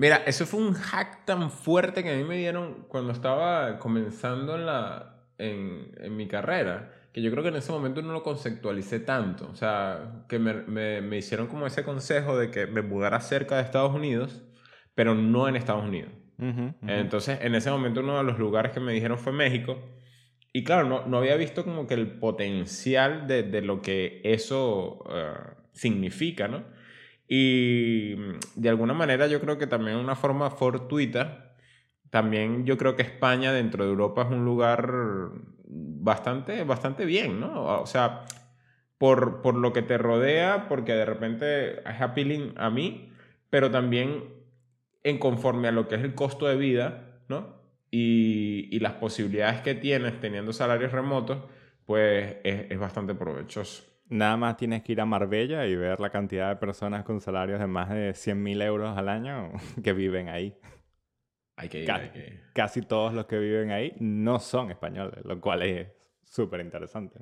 Mira, 0.00 0.22
eso 0.26 0.46
fue 0.46 0.60
un 0.60 0.72
hack 0.72 1.26
tan 1.26 1.50
fuerte 1.50 2.02
que 2.02 2.10
a 2.10 2.16
mí 2.16 2.24
me 2.24 2.38
dieron 2.38 2.86
cuando 2.88 3.12
estaba 3.12 3.78
comenzando 3.78 4.54
en, 4.54 4.64
la, 4.64 5.26
en, 5.36 5.92
en 5.98 6.16
mi 6.16 6.26
carrera, 6.26 6.90
que 7.12 7.20
yo 7.20 7.30
creo 7.30 7.42
que 7.42 7.50
en 7.50 7.56
ese 7.56 7.70
momento 7.70 8.00
no 8.00 8.14
lo 8.14 8.22
conceptualicé 8.22 9.00
tanto. 9.00 9.50
O 9.50 9.54
sea, 9.54 10.24
que 10.26 10.38
me, 10.38 10.54
me, 10.54 11.02
me 11.02 11.18
hicieron 11.18 11.48
como 11.48 11.66
ese 11.66 11.84
consejo 11.84 12.38
de 12.38 12.50
que 12.50 12.66
me 12.66 12.80
mudara 12.80 13.20
cerca 13.20 13.56
de 13.56 13.62
Estados 13.62 13.94
Unidos, 13.94 14.40
pero 14.94 15.14
no 15.14 15.48
en 15.48 15.56
Estados 15.56 15.84
Unidos. 15.84 16.12
Entonces, 16.86 17.38
en 17.42 17.54
ese 17.54 17.70
momento 17.70 18.00
uno 18.00 18.16
de 18.16 18.24
los 18.24 18.38
lugares 18.38 18.72
que 18.72 18.80
me 18.80 18.94
dijeron 18.94 19.18
fue 19.18 19.34
México. 19.34 19.82
Y 20.50 20.64
claro, 20.64 20.88
no, 20.88 21.04
no 21.04 21.18
había 21.18 21.36
visto 21.36 21.62
como 21.62 21.86
que 21.86 21.92
el 21.92 22.18
potencial 22.18 23.26
de, 23.26 23.42
de 23.42 23.60
lo 23.60 23.82
que 23.82 24.22
eso 24.24 25.04
eh, 25.10 25.34
significa, 25.74 26.48
¿no? 26.48 26.64
Y 27.32 28.16
de 28.56 28.68
alguna 28.68 28.92
manera 28.92 29.28
yo 29.28 29.40
creo 29.40 29.56
que 29.56 29.68
también 29.68 29.98
una 29.98 30.16
forma 30.16 30.50
fortuita, 30.50 31.54
también 32.10 32.66
yo 32.66 32.76
creo 32.76 32.96
que 32.96 33.02
España 33.02 33.52
dentro 33.52 33.84
de 33.84 33.90
Europa 33.90 34.22
es 34.22 34.30
un 34.30 34.44
lugar 34.44 35.30
bastante, 35.64 36.64
bastante 36.64 37.04
bien, 37.04 37.38
¿no? 37.38 37.82
O 37.82 37.86
sea, 37.86 38.24
por, 38.98 39.42
por 39.42 39.54
lo 39.54 39.72
que 39.72 39.82
te 39.82 39.96
rodea, 39.96 40.66
porque 40.68 40.92
de 40.92 41.04
repente 41.04 41.88
es 41.88 42.00
appealing 42.00 42.54
a 42.56 42.68
mí, 42.68 43.12
pero 43.48 43.70
también 43.70 44.24
en 45.04 45.18
conforme 45.18 45.68
a 45.68 45.72
lo 45.72 45.86
que 45.86 45.94
es 45.94 46.02
el 46.02 46.16
costo 46.16 46.48
de 46.48 46.56
vida, 46.56 47.20
¿no? 47.28 47.60
Y, 47.92 48.68
y 48.72 48.80
las 48.80 48.94
posibilidades 48.94 49.60
que 49.60 49.76
tienes 49.76 50.18
teniendo 50.20 50.52
salarios 50.52 50.90
remotos, 50.90 51.38
pues 51.86 52.38
es, 52.42 52.72
es 52.72 52.78
bastante 52.80 53.14
provechoso. 53.14 53.84
Nada 54.10 54.36
más 54.36 54.56
tienes 54.56 54.82
que 54.82 54.90
ir 54.90 55.00
a 55.00 55.06
Marbella 55.06 55.66
y 55.66 55.76
ver 55.76 56.00
la 56.00 56.10
cantidad 56.10 56.48
de 56.48 56.56
personas 56.56 57.04
con 57.04 57.20
salarios 57.20 57.60
de 57.60 57.68
más 57.68 57.88
de 57.90 58.12
100 58.12 58.42
mil 58.42 58.60
euros 58.60 58.98
al 58.98 59.08
año 59.08 59.52
que 59.84 59.92
viven 59.92 60.28
ahí. 60.28 60.58
Hay 61.56 61.68
que 61.68 61.84
ir, 61.84 61.90
hay 61.90 62.08
que 62.10 62.40
Casi 62.52 62.82
todos 62.82 63.14
los 63.14 63.26
que 63.26 63.38
viven 63.38 63.70
ahí 63.70 63.94
no 64.00 64.40
son 64.40 64.72
españoles, 64.72 65.24
lo 65.24 65.40
cual 65.40 65.62
es 65.62 65.88
súper 66.24 66.60
interesante. 66.60 67.20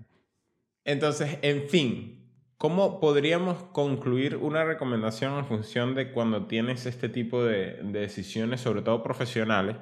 Entonces, 0.83 1.39
en 1.43 1.69
fin, 1.69 2.33
¿cómo 2.57 3.01
podríamos 3.01 3.65
concluir 3.65 4.37
una 4.37 4.65
recomendación 4.65 5.37
en 5.37 5.45
función 5.45 5.95
de 5.95 6.11
cuando 6.11 6.47
tienes 6.47 6.87
este 6.87 7.11
tipo 7.11 7.45
de, 7.45 7.83
de 7.83 8.01
decisiones, 8.01 8.63
sobre 8.63 8.81
todo 8.81 9.03
profesionales? 9.03 9.77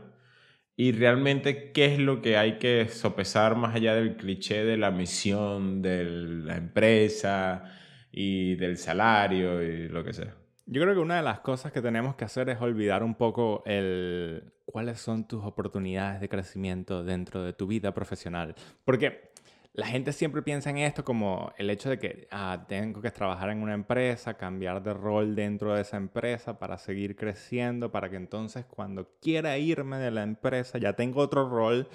Y 0.77 0.93
realmente 0.93 1.73
qué 1.73 1.95
es 1.95 1.99
lo 1.99 2.21
que 2.21 2.37
hay 2.37 2.59
que 2.59 2.89
sopesar 2.89 3.57
más 3.57 3.75
allá 3.75 3.95
del 3.95 4.17
cliché 4.17 4.65
de 4.65 4.77
la 4.77 4.91
misión 4.91 5.81
de 5.81 6.05
la 6.05 6.57
empresa 6.57 7.65
y 8.13 8.57
del 8.57 8.77
salario 8.77 9.63
y 9.63 9.89
lo 9.89 10.05
que 10.05 10.13
sea. 10.13 10.35
Yo 10.67 10.83
creo 10.83 10.95
que 10.95 11.01
una 11.01 11.17
de 11.17 11.23
las 11.23 11.41
cosas 11.41 11.73
que 11.73 11.81
tenemos 11.81 12.17
que 12.17 12.25
hacer 12.25 12.49
es 12.51 12.61
olvidar 12.61 13.03
un 13.03 13.15
poco 13.15 13.63
el 13.67 14.53
cuáles 14.67 15.01
son 15.01 15.27
tus 15.27 15.45
oportunidades 15.45 16.21
de 16.21 16.29
crecimiento 16.29 17.05
dentro 17.05 17.43
de 17.45 17.53
tu 17.53 17.67
vida 17.67 17.95
profesional. 17.95 18.55
Porque 18.85 19.31
la 19.77 19.87
gente 19.87 20.15
siempre 20.15 20.41
piensa 20.41 20.71
en 20.71 20.79
esto 20.79 21.05
como 21.05 21.53
el 21.59 21.69
hecho 21.69 21.91
de 21.91 21.99
que 21.99 22.29
ah, 22.31 22.65
tengo 22.67 23.03
que 23.03 23.11
trabajar 23.11 23.51
en 23.51 23.61
una 23.63 23.75
empresa, 23.75 24.35
cambiar 24.35 24.83
de 24.83 24.95
rol 24.95 25.35
dentro 25.35 25.75
de 25.75 25.83
esa 25.83 25.99
empresa 25.99 26.59
para 26.59 26.79
seguir 26.79 27.15
creciendo, 27.15 27.93
para 27.93 28.09
que 28.09 28.17
entonces 28.17 28.65
cuando 28.65 29.11
quiera 29.21 29.59
irme 29.59 29.99
de 29.99 30.11
la 30.11 30.23
empresa 30.23 30.79
ya 30.79 30.95
tengo 30.95 31.21
otro 31.21 31.47
rol 31.51 31.89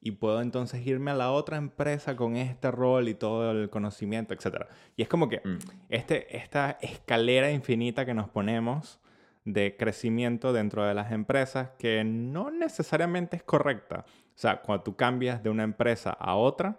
y 0.00 0.12
puedo 0.12 0.40
entonces 0.40 0.86
irme 0.86 1.10
a 1.10 1.14
la 1.14 1.30
otra 1.30 1.58
empresa 1.58 2.16
con 2.16 2.36
este 2.36 2.70
rol 2.70 3.06
y 3.06 3.14
todo 3.14 3.50
el 3.50 3.68
conocimiento, 3.68 4.32
etc. 4.32 4.64
Y 4.96 5.02
es 5.02 5.08
como 5.08 5.28
que 5.28 5.42
mm. 5.44 5.58
este, 5.90 6.38
esta 6.38 6.78
escalera 6.80 7.50
infinita 7.50 8.06
que 8.06 8.14
nos 8.14 8.30
ponemos 8.30 8.98
de 9.44 9.76
crecimiento 9.76 10.54
dentro 10.54 10.86
de 10.86 10.94
las 10.94 11.12
empresas 11.12 11.70
que 11.78 12.02
no 12.02 12.50
necesariamente 12.50 13.36
es 13.36 13.42
correcta. 13.42 14.06
O 14.08 14.38
sea, 14.38 14.62
cuando 14.62 14.84
tú 14.84 14.96
cambias 14.96 15.42
de 15.42 15.50
una 15.50 15.64
empresa 15.64 16.10
a 16.10 16.34
otra, 16.36 16.78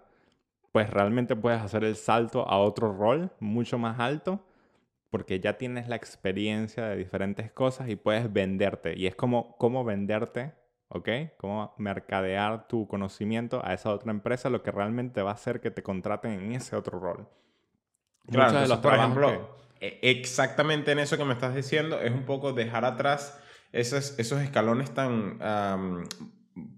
pues 0.77 0.91
realmente 0.91 1.35
puedes 1.35 1.59
hacer 1.59 1.83
el 1.83 1.95
salto 1.95 2.47
a 2.47 2.59
otro 2.59 2.95
rol 2.95 3.31
mucho 3.39 3.79
más 3.79 3.99
alto, 3.99 4.45
porque 5.09 5.39
ya 5.39 5.57
tienes 5.57 5.87
la 5.87 5.95
experiencia 5.95 6.85
de 6.85 6.95
diferentes 6.95 7.51
cosas 7.51 7.89
y 7.89 7.95
puedes 7.95 8.31
venderte. 8.31 8.93
Y 8.95 9.07
es 9.07 9.15
como 9.15 9.57
cómo 9.57 9.83
venderte, 9.83 10.53
¿ok? 10.89 11.09
Cómo 11.39 11.73
mercadear 11.79 12.67
tu 12.67 12.87
conocimiento 12.87 13.59
a 13.65 13.73
esa 13.73 13.89
otra 13.89 14.11
empresa, 14.11 14.51
lo 14.51 14.61
que 14.61 14.69
realmente 14.69 15.23
va 15.23 15.31
a 15.31 15.33
hacer 15.33 15.61
que 15.61 15.71
te 15.71 15.81
contraten 15.81 16.33
en 16.33 16.51
ese 16.51 16.75
otro 16.75 16.99
rol. 16.99 17.27
Claro, 18.29 18.59
de 18.59 18.67
los 18.67 18.77
por 18.77 18.93
ejemplo, 18.93 19.57
e, 19.79 19.97
exactamente 20.03 20.91
en 20.91 20.99
eso 20.99 21.17
que 21.17 21.25
me 21.25 21.33
estás 21.33 21.55
diciendo, 21.55 21.99
es 21.99 22.11
un 22.11 22.25
poco 22.25 22.53
dejar 22.53 22.85
atrás 22.85 23.41
esos, 23.71 24.13
esos 24.19 24.43
escalones 24.43 24.93
tan, 24.93 25.39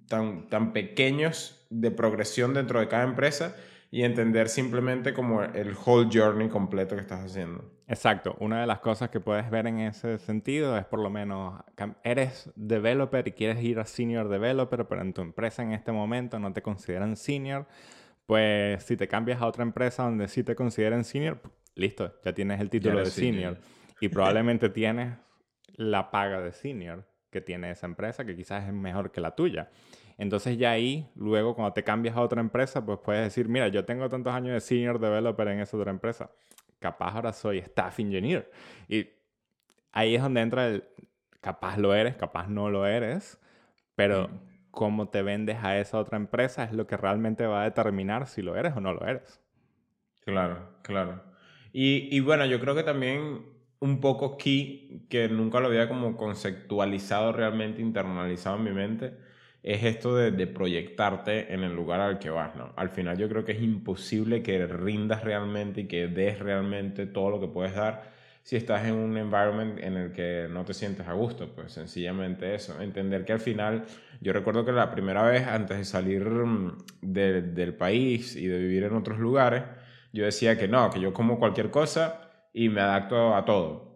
tan, 0.07 0.47
tan 0.47 0.71
pequeños 0.71 1.67
de 1.69 1.91
progresión 1.91 2.53
dentro 2.53 2.79
de 2.79 2.87
cada 2.87 3.03
empresa 3.03 3.57
y 3.91 4.03
entender 4.03 4.49
simplemente 4.49 5.13
como 5.13 5.41
el 5.41 5.75
whole 5.85 6.09
journey 6.11 6.47
completo 6.47 6.95
que 6.95 7.01
estás 7.01 7.25
haciendo. 7.25 7.63
Exacto. 7.87 8.35
Una 8.39 8.61
de 8.61 8.67
las 8.67 8.79
cosas 8.79 9.09
que 9.09 9.19
puedes 9.19 9.49
ver 9.49 9.65
en 9.65 9.79
ese 9.79 10.19
sentido 10.19 10.77
es 10.77 10.85
por 10.85 10.99
lo 10.99 11.09
menos, 11.09 11.59
eres 12.03 12.51
developer 12.55 13.27
y 13.27 13.31
quieres 13.31 13.63
ir 13.63 13.79
a 13.79 13.85
senior 13.85 14.29
developer, 14.29 14.85
pero 14.85 15.01
en 15.01 15.13
tu 15.13 15.21
empresa 15.21 15.63
en 15.63 15.71
este 15.71 15.91
momento 15.91 16.37
no 16.37 16.53
te 16.53 16.61
consideran 16.61 17.15
senior. 17.15 17.65
Pues 18.27 18.83
si 18.83 18.95
te 18.95 19.07
cambias 19.07 19.41
a 19.41 19.47
otra 19.47 19.63
empresa 19.63 20.03
donde 20.03 20.27
sí 20.27 20.43
te 20.43 20.53
consideren 20.53 21.03
senior, 21.03 21.41
listo, 21.73 22.13
ya 22.23 22.33
tienes 22.33 22.61
el 22.61 22.69
título 22.69 22.99
de 22.99 23.07
senior. 23.07 23.57
Y 23.99 24.09
probablemente 24.09 24.69
tienes 24.69 25.17
la 25.73 26.11
paga 26.11 26.41
de 26.41 26.51
senior 26.51 27.07
que 27.31 27.41
tiene 27.41 27.71
esa 27.71 27.87
empresa, 27.87 28.23
que 28.23 28.35
quizás 28.35 28.67
es 28.67 28.73
mejor 28.73 29.11
que 29.11 29.19
la 29.19 29.35
tuya. 29.35 29.71
Entonces 30.19 30.57
ya 30.57 30.71
ahí, 30.71 31.09
luego 31.15 31.55
cuando 31.55 31.71
te 31.71 31.81
cambias 31.81 32.17
a 32.17 32.21
otra 32.21 32.41
empresa, 32.41 32.85
pues 32.85 32.99
puedes 33.01 33.23
decir, 33.23 33.47
mira, 33.47 33.69
yo 33.69 33.85
tengo 33.85 34.09
tantos 34.09 34.33
años 34.33 34.53
de 34.53 34.59
senior 34.59 34.99
developer 34.99 35.47
en 35.47 35.61
esa 35.61 35.77
otra 35.77 35.91
empresa. 35.91 36.29
Capaz 36.77 37.15
ahora 37.15 37.31
soy 37.31 37.59
staff 37.59 38.01
engineer. 38.01 38.51
Y 38.89 39.07
ahí 39.93 40.15
es 40.15 40.21
donde 40.21 40.41
entra 40.41 40.67
el, 40.67 40.83
capaz 41.39 41.77
lo 41.77 41.95
eres, 41.95 42.17
capaz 42.17 42.49
no 42.49 42.69
lo 42.69 42.85
eres, 42.85 43.39
pero 43.95 44.27
mm. 44.27 44.39
cómo 44.71 45.07
te 45.07 45.21
vendes 45.21 45.63
a 45.63 45.79
esa 45.79 45.97
otra 45.97 46.17
empresa 46.17 46.65
es 46.65 46.73
lo 46.73 46.85
que 46.85 46.97
realmente 46.97 47.45
va 47.45 47.61
a 47.61 47.63
determinar 47.63 48.27
si 48.27 48.41
lo 48.41 48.57
eres 48.57 48.75
o 48.75 48.81
no 48.81 48.93
lo 48.93 49.07
eres. 49.07 49.39
Claro, 50.25 50.67
claro. 50.81 51.23
Y, 51.71 52.13
y 52.13 52.19
bueno, 52.19 52.45
yo 52.45 52.59
creo 52.59 52.75
que 52.75 52.83
también 52.83 53.45
un 53.79 54.01
poco 54.01 54.35
key, 54.35 55.05
que 55.09 55.29
nunca 55.29 55.61
lo 55.61 55.67
había 55.67 55.87
como 55.87 56.17
conceptualizado 56.17 57.31
realmente, 57.31 57.81
internalizado 57.81 58.57
en 58.57 58.63
mi 58.65 58.71
mente, 58.71 59.28
es 59.63 59.83
esto 59.83 60.15
de, 60.15 60.47
proyectarte 60.47 61.53
en 61.53 61.63
el 61.63 61.75
lugar 61.75 61.99
al 61.99 62.19
que 62.19 62.29
vas, 62.29 62.55
¿no? 62.55 62.73
Al 62.75 62.89
final 62.89 63.17
yo 63.17 63.27
creo 63.27 63.43
que 63.43 63.51
es 63.53 63.61
imposible 63.61 64.41
que 64.41 64.65
rindas 64.67 65.23
realmente 65.23 65.81
y 65.81 65.87
que 65.87 66.07
des 66.07 66.39
realmente 66.39 67.05
todo 67.05 67.29
lo 67.29 67.39
que 67.39 67.47
puedes 67.47 67.75
dar 67.75 68.17
si 68.41 68.55
estás 68.55 68.85
en 68.87 68.95
un 68.95 69.17
environment 69.17 69.79
en 69.79 69.97
el 69.97 70.11
que 70.11 70.47
no 70.49 70.65
te 70.65 70.73
sientes 70.73 71.07
a 71.07 71.13
gusto, 71.13 71.53
pues 71.53 71.73
sencillamente 71.73 72.55
eso, 72.55 72.81
entender 72.81 73.25
que 73.25 73.33
al 73.33 73.39
final, 73.39 73.83
yo 74.21 74.33
recuerdo 74.33 74.65
que 74.65 74.71
la 74.71 74.89
primera 74.89 75.23
vez 75.23 75.45
antes 75.45 75.77
de 75.77 75.85
salir 75.85 76.23
mm, 76.23 76.77
del 77.01 77.75
país 77.75 78.35
y 78.35 78.47
de 78.47 78.57
vivir 78.57 78.83
en 78.85 78.95
otros 78.95 79.19
lugares, 79.19 79.63
yo 80.13 80.25
decía 80.25 80.57
que 80.57 80.67
no, 80.67 80.89
que 80.89 80.99
yo 80.99 81.13
como 81.13 81.37
cualquier 81.37 81.69
cosa 81.69 82.31
y 82.53 82.69
me 82.69 82.81
adapto 82.81 83.35
a 83.35 83.45
todo 83.45 83.88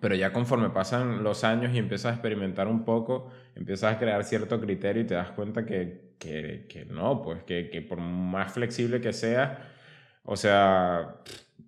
pero 0.00 0.14
ya 0.14 0.32
conforme 0.32 0.70
pasan 0.70 1.22
los 1.22 1.44
años 1.44 1.74
y 1.74 1.78
empiezas 1.78 2.12
a 2.12 2.14
experimentar 2.14 2.68
un 2.68 2.84
poco, 2.84 3.30
empiezas 3.54 3.94
a 3.94 3.98
crear 3.98 4.24
cierto 4.24 4.60
criterio 4.60 5.02
y 5.02 5.06
te 5.06 5.14
das 5.14 5.30
cuenta 5.30 5.64
que, 5.64 6.14
que, 6.18 6.66
que 6.68 6.84
no, 6.84 7.22
pues 7.22 7.42
que, 7.44 7.70
que, 7.70 7.82
por 7.82 8.00
más 8.00 8.52
flexible 8.52 9.00
que 9.00 9.12
sea, 9.12 9.72
o 10.24 10.36
sea, 10.36 11.16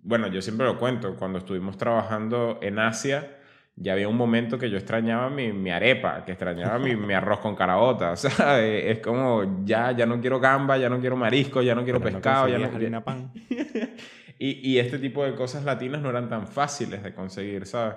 bueno, 0.03 0.27
yo 0.27 0.41
siempre 0.41 0.65
lo 0.65 0.77
cuento, 0.77 1.15
cuando 1.15 1.39
estuvimos 1.39 1.77
trabajando 1.77 2.59
en 2.61 2.79
Asia, 2.79 3.37
ya 3.75 3.93
había 3.93 4.09
un 4.09 4.17
momento 4.17 4.59
que 4.59 4.69
yo 4.69 4.77
extrañaba 4.77 5.29
mi, 5.29 5.53
mi 5.53 5.71
arepa, 5.71 6.25
que 6.25 6.33
extrañaba 6.33 6.77
mi, 6.79 6.97
mi, 6.97 7.13
arroz 7.13 7.39
con 7.39 7.55
caraota, 7.55 8.11
o 8.13 8.15
sea, 8.17 8.65
es 8.65 8.99
como 8.99 9.63
ya, 9.63 9.91
ya 9.93 10.05
no 10.05 10.19
quiero 10.19 10.39
gamba, 10.39 10.77
ya 10.77 10.89
no 10.89 10.99
quiero 10.99 11.15
marisco, 11.15 11.61
ya 11.61 11.73
no 11.73 11.83
quiero 11.83 12.01
pescado, 12.01 12.49
ya 12.49 12.59
no 12.59 12.69
quiero... 12.69 13.03
pan. 13.03 13.31
y, 14.37 14.69
y 14.69 14.79
este 14.79 14.99
tipo 14.99 15.23
de 15.23 15.33
cosas 15.33 15.63
latinas 15.63 16.01
no 16.01 16.09
eran 16.09 16.27
tan 16.27 16.47
fáciles 16.47 17.01
de 17.01 17.13
conseguir, 17.13 17.65
¿sabes? 17.65 17.95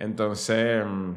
Entonces, 0.00 0.84
mm, 0.84 1.12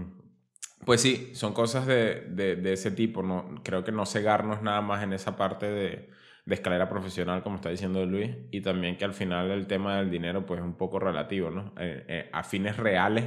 pues 0.86 1.02
sí, 1.02 1.32
son 1.36 1.54
cosas 1.54 1.88
de, 1.88 2.22
de, 2.30 2.74
ese 2.74 2.91
tipo. 2.91 3.24
No, 3.24 3.56
creo 3.63 3.84
que 3.84 3.91
no 3.91 4.06
cegarnos 4.06 4.62
nada 4.62 4.82
más 4.82 5.04
en 5.04 5.13
esa 5.13 5.36
parte 5.38 5.65
de, 5.67 6.10
de, 6.46 6.56
escalera 6.56 6.89
profesional, 6.89 7.41
como 7.43 7.56
está 7.56 7.69
diciendo 7.69 8.06
Luis, 8.06 8.32
y 8.52 8.62
también 8.62 8.98
que 8.98 9.06
al 9.06 9.13
final 9.13 9.52
el 9.52 9.67
tema 9.67 9.98
del 9.98 10.12
dinero 10.12 10.46
pues 10.46 10.60
es 10.60 10.65
un 10.65 10.76
poco 10.78 11.00
relativo, 11.00 11.50
¿no? 11.50 11.74
Eh, 11.80 12.06
eh, 12.08 12.30
a 12.34 12.43
fines 12.43 12.78
reales, 12.78 13.26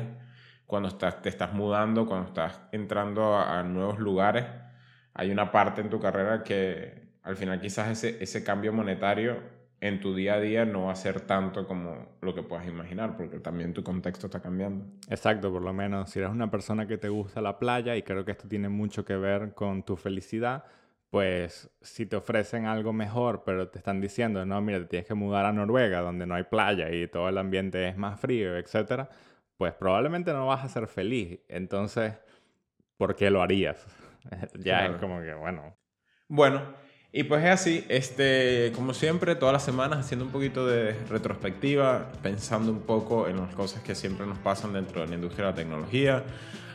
cuando 0.66 0.88
estás, 0.88 1.22
te 1.22 1.28
estás 1.30 1.52
mudando, 1.54 2.06
cuando 2.06 2.28
estás 2.28 2.60
entrando 2.72 3.34
a, 3.36 3.58
a, 3.60 3.62
nuevos 3.62 3.98
lugares, 3.98 4.44
hay 5.14 5.30
una 5.30 5.50
parte 5.52 5.80
en 5.80 5.90
tu 5.90 6.00
carrera 6.00 6.42
que 6.44 7.06
al 7.22 7.36
final 7.36 7.60
quizás 7.60 7.88
ese, 7.88 8.22
ese 8.22 8.44
cambio 8.44 8.72
monetario 8.72 9.55
en 9.80 10.00
tu 10.00 10.14
día 10.14 10.34
a 10.34 10.40
día 10.40 10.64
no 10.64 10.86
va 10.86 10.92
a 10.92 10.96
ser 10.96 11.20
tanto 11.20 11.66
como 11.66 12.16
lo 12.22 12.34
que 12.34 12.42
puedas 12.42 12.66
imaginar, 12.66 13.16
porque 13.16 13.38
también 13.38 13.74
tu 13.74 13.82
contexto 13.82 14.26
está 14.26 14.40
cambiando. 14.40 14.86
Exacto, 15.08 15.52
por 15.52 15.62
lo 15.62 15.72
menos 15.72 16.10
si 16.10 16.18
eres 16.18 16.30
una 16.30 16.50
persona 16.50 16.86
que 16.86 16.98
te 16.98 17.08
gusta 17.08 17.40
la 17.40 17.58
playa, 17.58 17.96
y 17.96 18.02
creo 18.02 18.24
que 18.24 18.32
esto 18.32 18.48
tiene 18.48 18.68
mucho 18.68 19.04
que 19.04 19.16
ver 19.16 19.54
con 19.54 19.82
tu 19.82 19.96
felicidad, 19.96 20.64
pues 21.10 21.70
si 21.80 22.06
te 22.06 22.16
ofrecen 22.16 22.66
algo 22.66 22.92
mejor, 22.92 23.42
pero 23.44 23.68
te 23.68 23.78
están 23.78 24.00
diciendo, 24.00 24.44
no, 24.44 24.60
mira, 24.60 24.80
te 24.80 24.86
tienes 24.86 25.06
que 25.06 25.14
mudar 25.14 25.44
a 25.44 25.52
Noruega, 25.52 26.00
donde 26.00 26.26
no 26.26 26.34
hay 26.34 26.44
playa 26.44 26.90
y 26.90 27.06
todo 27.08 27.28
el 27.28 27.38
ambiente 27.38 27.88
es 27.88 27.96
más 27.96 28.18
frío, 28.18 28.56
etc., 28.56 29.08
pues 29.56 29.72
probablemente 29.74 30.32
no 30.32 30.46
vas 30.46 30.64
a 30.64 30.68
ser 30.68 30.86
feliz. 30.86 31.40
Entonces, 31.48 32.14
¿por 32.96 33.14
qué 33.14 33.30
lo 33.30 33.40
harías? 33.40 33.86
ya 34.58 34.86
es 34.86 34.96
como 34.96 35.20
que, 35.20 35.32
bueno. 35.34 35.74
Bueno, 36.28 36.60
y 37.16 37.24
pues 37.24 37.42
es 37.44 37.50
así, 37.50 37.84
este, 37.88 38.72
como 38.74 38.92
siempre, 38.92 39.36
todas 39.36 39.54
las 39.54 39.62
semanas 39.62 40.00
haciendo 40.00 40.26
un 40.26 40.30
poquito 40.30 40.66
de 40.66 40.92
retrospectiva, 41.08 42.12
pensando 42.22 42.70
un 42.70 42.80
poco 42.80 43.26
en 43.26 43.38
las 43.38 43.54
cosas 43.54 43.82
que 43.82 43.94
siempre 43.94 44.26
nos 44.26 44.36
pasan 44.36 44.74
dentro 44.74 45.00
de 45.00 45.06
la 45.06 45.14
industria 45.14 45.46
de 45.46 45.52
la 45.52 45.56
tecnología, 45.56 46.24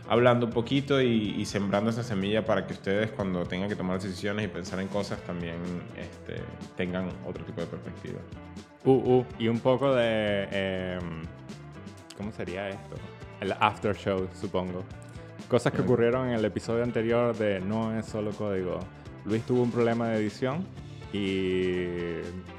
hablando 0.09 0.47
un 0.47 0.51
poquito 0.51 0.99
y, 0.99 1.45
sembrando 1.45 1.91
esa 1.91 2.01
semilla 2.01 2.43
para 2.43 2.65
que 2.65 2.73
ustedes 2.73 3.11
cuando 3.11 3.45
tengan 3.45 3.69
que 3.69 3.75
tomar 3.75 4.01
decisiones 4.01 4.45
y 4.45 4.47
pensar 4.47 4.79
en 4.79 4.87
cosas 4.87 5.21
también 5.27 5.57
este, 5.95 6.41
tengan 6.75 7.09
otro 7.23 7.45
tipo 7.45 7.61
de 7.61 7.67
perspectiva. 7.67 8.19
Uh, 8.83 8.93
uh, 8.93 9.25
y 9.37 9.47
un 9.47 9.59
poco 9.59 9.93
de... 9.93 10.47
Em, 10.51 11.21
¿Cómo 12.17 12.31
sería 12.31 12.67
esto? 12.67 12.95
El 13.41 13.51
after 13.59 13.95
show, 13.95 14.27
supongo. 14.33 14.83
Cosas 15.47 15.73
que 15.73 15.81
ocurrieron 15.81 16.29
en 16.29 16.35
el 16.35 16.45
episodio 16.45 16.83
anterior 16.83 17.35
de 17.35 17.59
No 17.59 17.97
es 17.97 18.05
solo 18.05 18.31
código 18.31 18.79
Luis 19.25 19.43
tuvo 19.43 19.61
un 19.61 19.71
problema 19.71 20.09
de 20.09 20.17
edición 20.17 20.65
y 21.13 21.83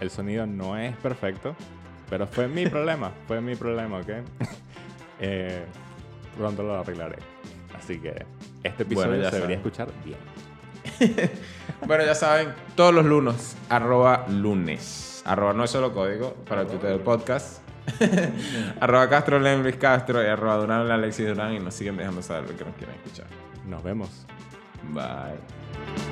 el 0.00 0.10
sonido 0.10 0.46
no 0.46 0.76
es 0.76 0.96
perfecto, 0.96 1.56
pero 2.08 2.26
fue 2.26 2.48
mi 2.48 2.66
problema, 2.68 3.12
fue 3.26 3.40
mi 3.40 3.56
problema, 3.56 3.98
¿ok? 3.98 4.08
eh, 5.20 5.64
pronto 6.36 6.62
lo 6.62 6.74
arreglaré. 6.74 7.16
Así 7.76 7.98
que 7.98 8.24
este 8.62 8.84
episodio 8.84 9.28
se 9.28 9.36
debería 9.36 9.56
escuchar 9.56 9.88
bien. 10.04 10.18
bueno, 11.86 12.04
ya 12.04 12.14
saben, 12.14 12.52
todos 12.76 12.94
los 12.94 13.04
lunes, 13.04 13.56
arroba 13.68 14.26
lunes, 14.28 15.22
arroba 15.24 15.52
no 15.52 15.64
es 15.64 15.70
solo 15.70 15.92
código 15.92 16.34
para 16.48 16.62
el 16.62 16.68
Twitter 16.68 16.90
del 16.90 17.00
podcast. 17.00 17.61
arroba 18.80 19.08
Castro 19.08 19.38
Luis 19.38 19.76
Castro 19.76 20.22
y 20.22 20.26
arroba 20.26 20.56
Durán 20.56 20.90
Alexis 20.90 21.28
Durán 21.28 21.54
y 21.54 21.58
nos 21.58 21.74
siguen 21.74 21.96
dejando 21.96 22.22
saber 22.22 22.50
lo 22.50 22.56
que 22.56 22.64
nos 22.64 22.74
quieren 22.76 22.96
escuchar. 22.96 23.26
Nos 23.66 23.82
vemos. 23.82 24.26
Bye. 24.92 26.11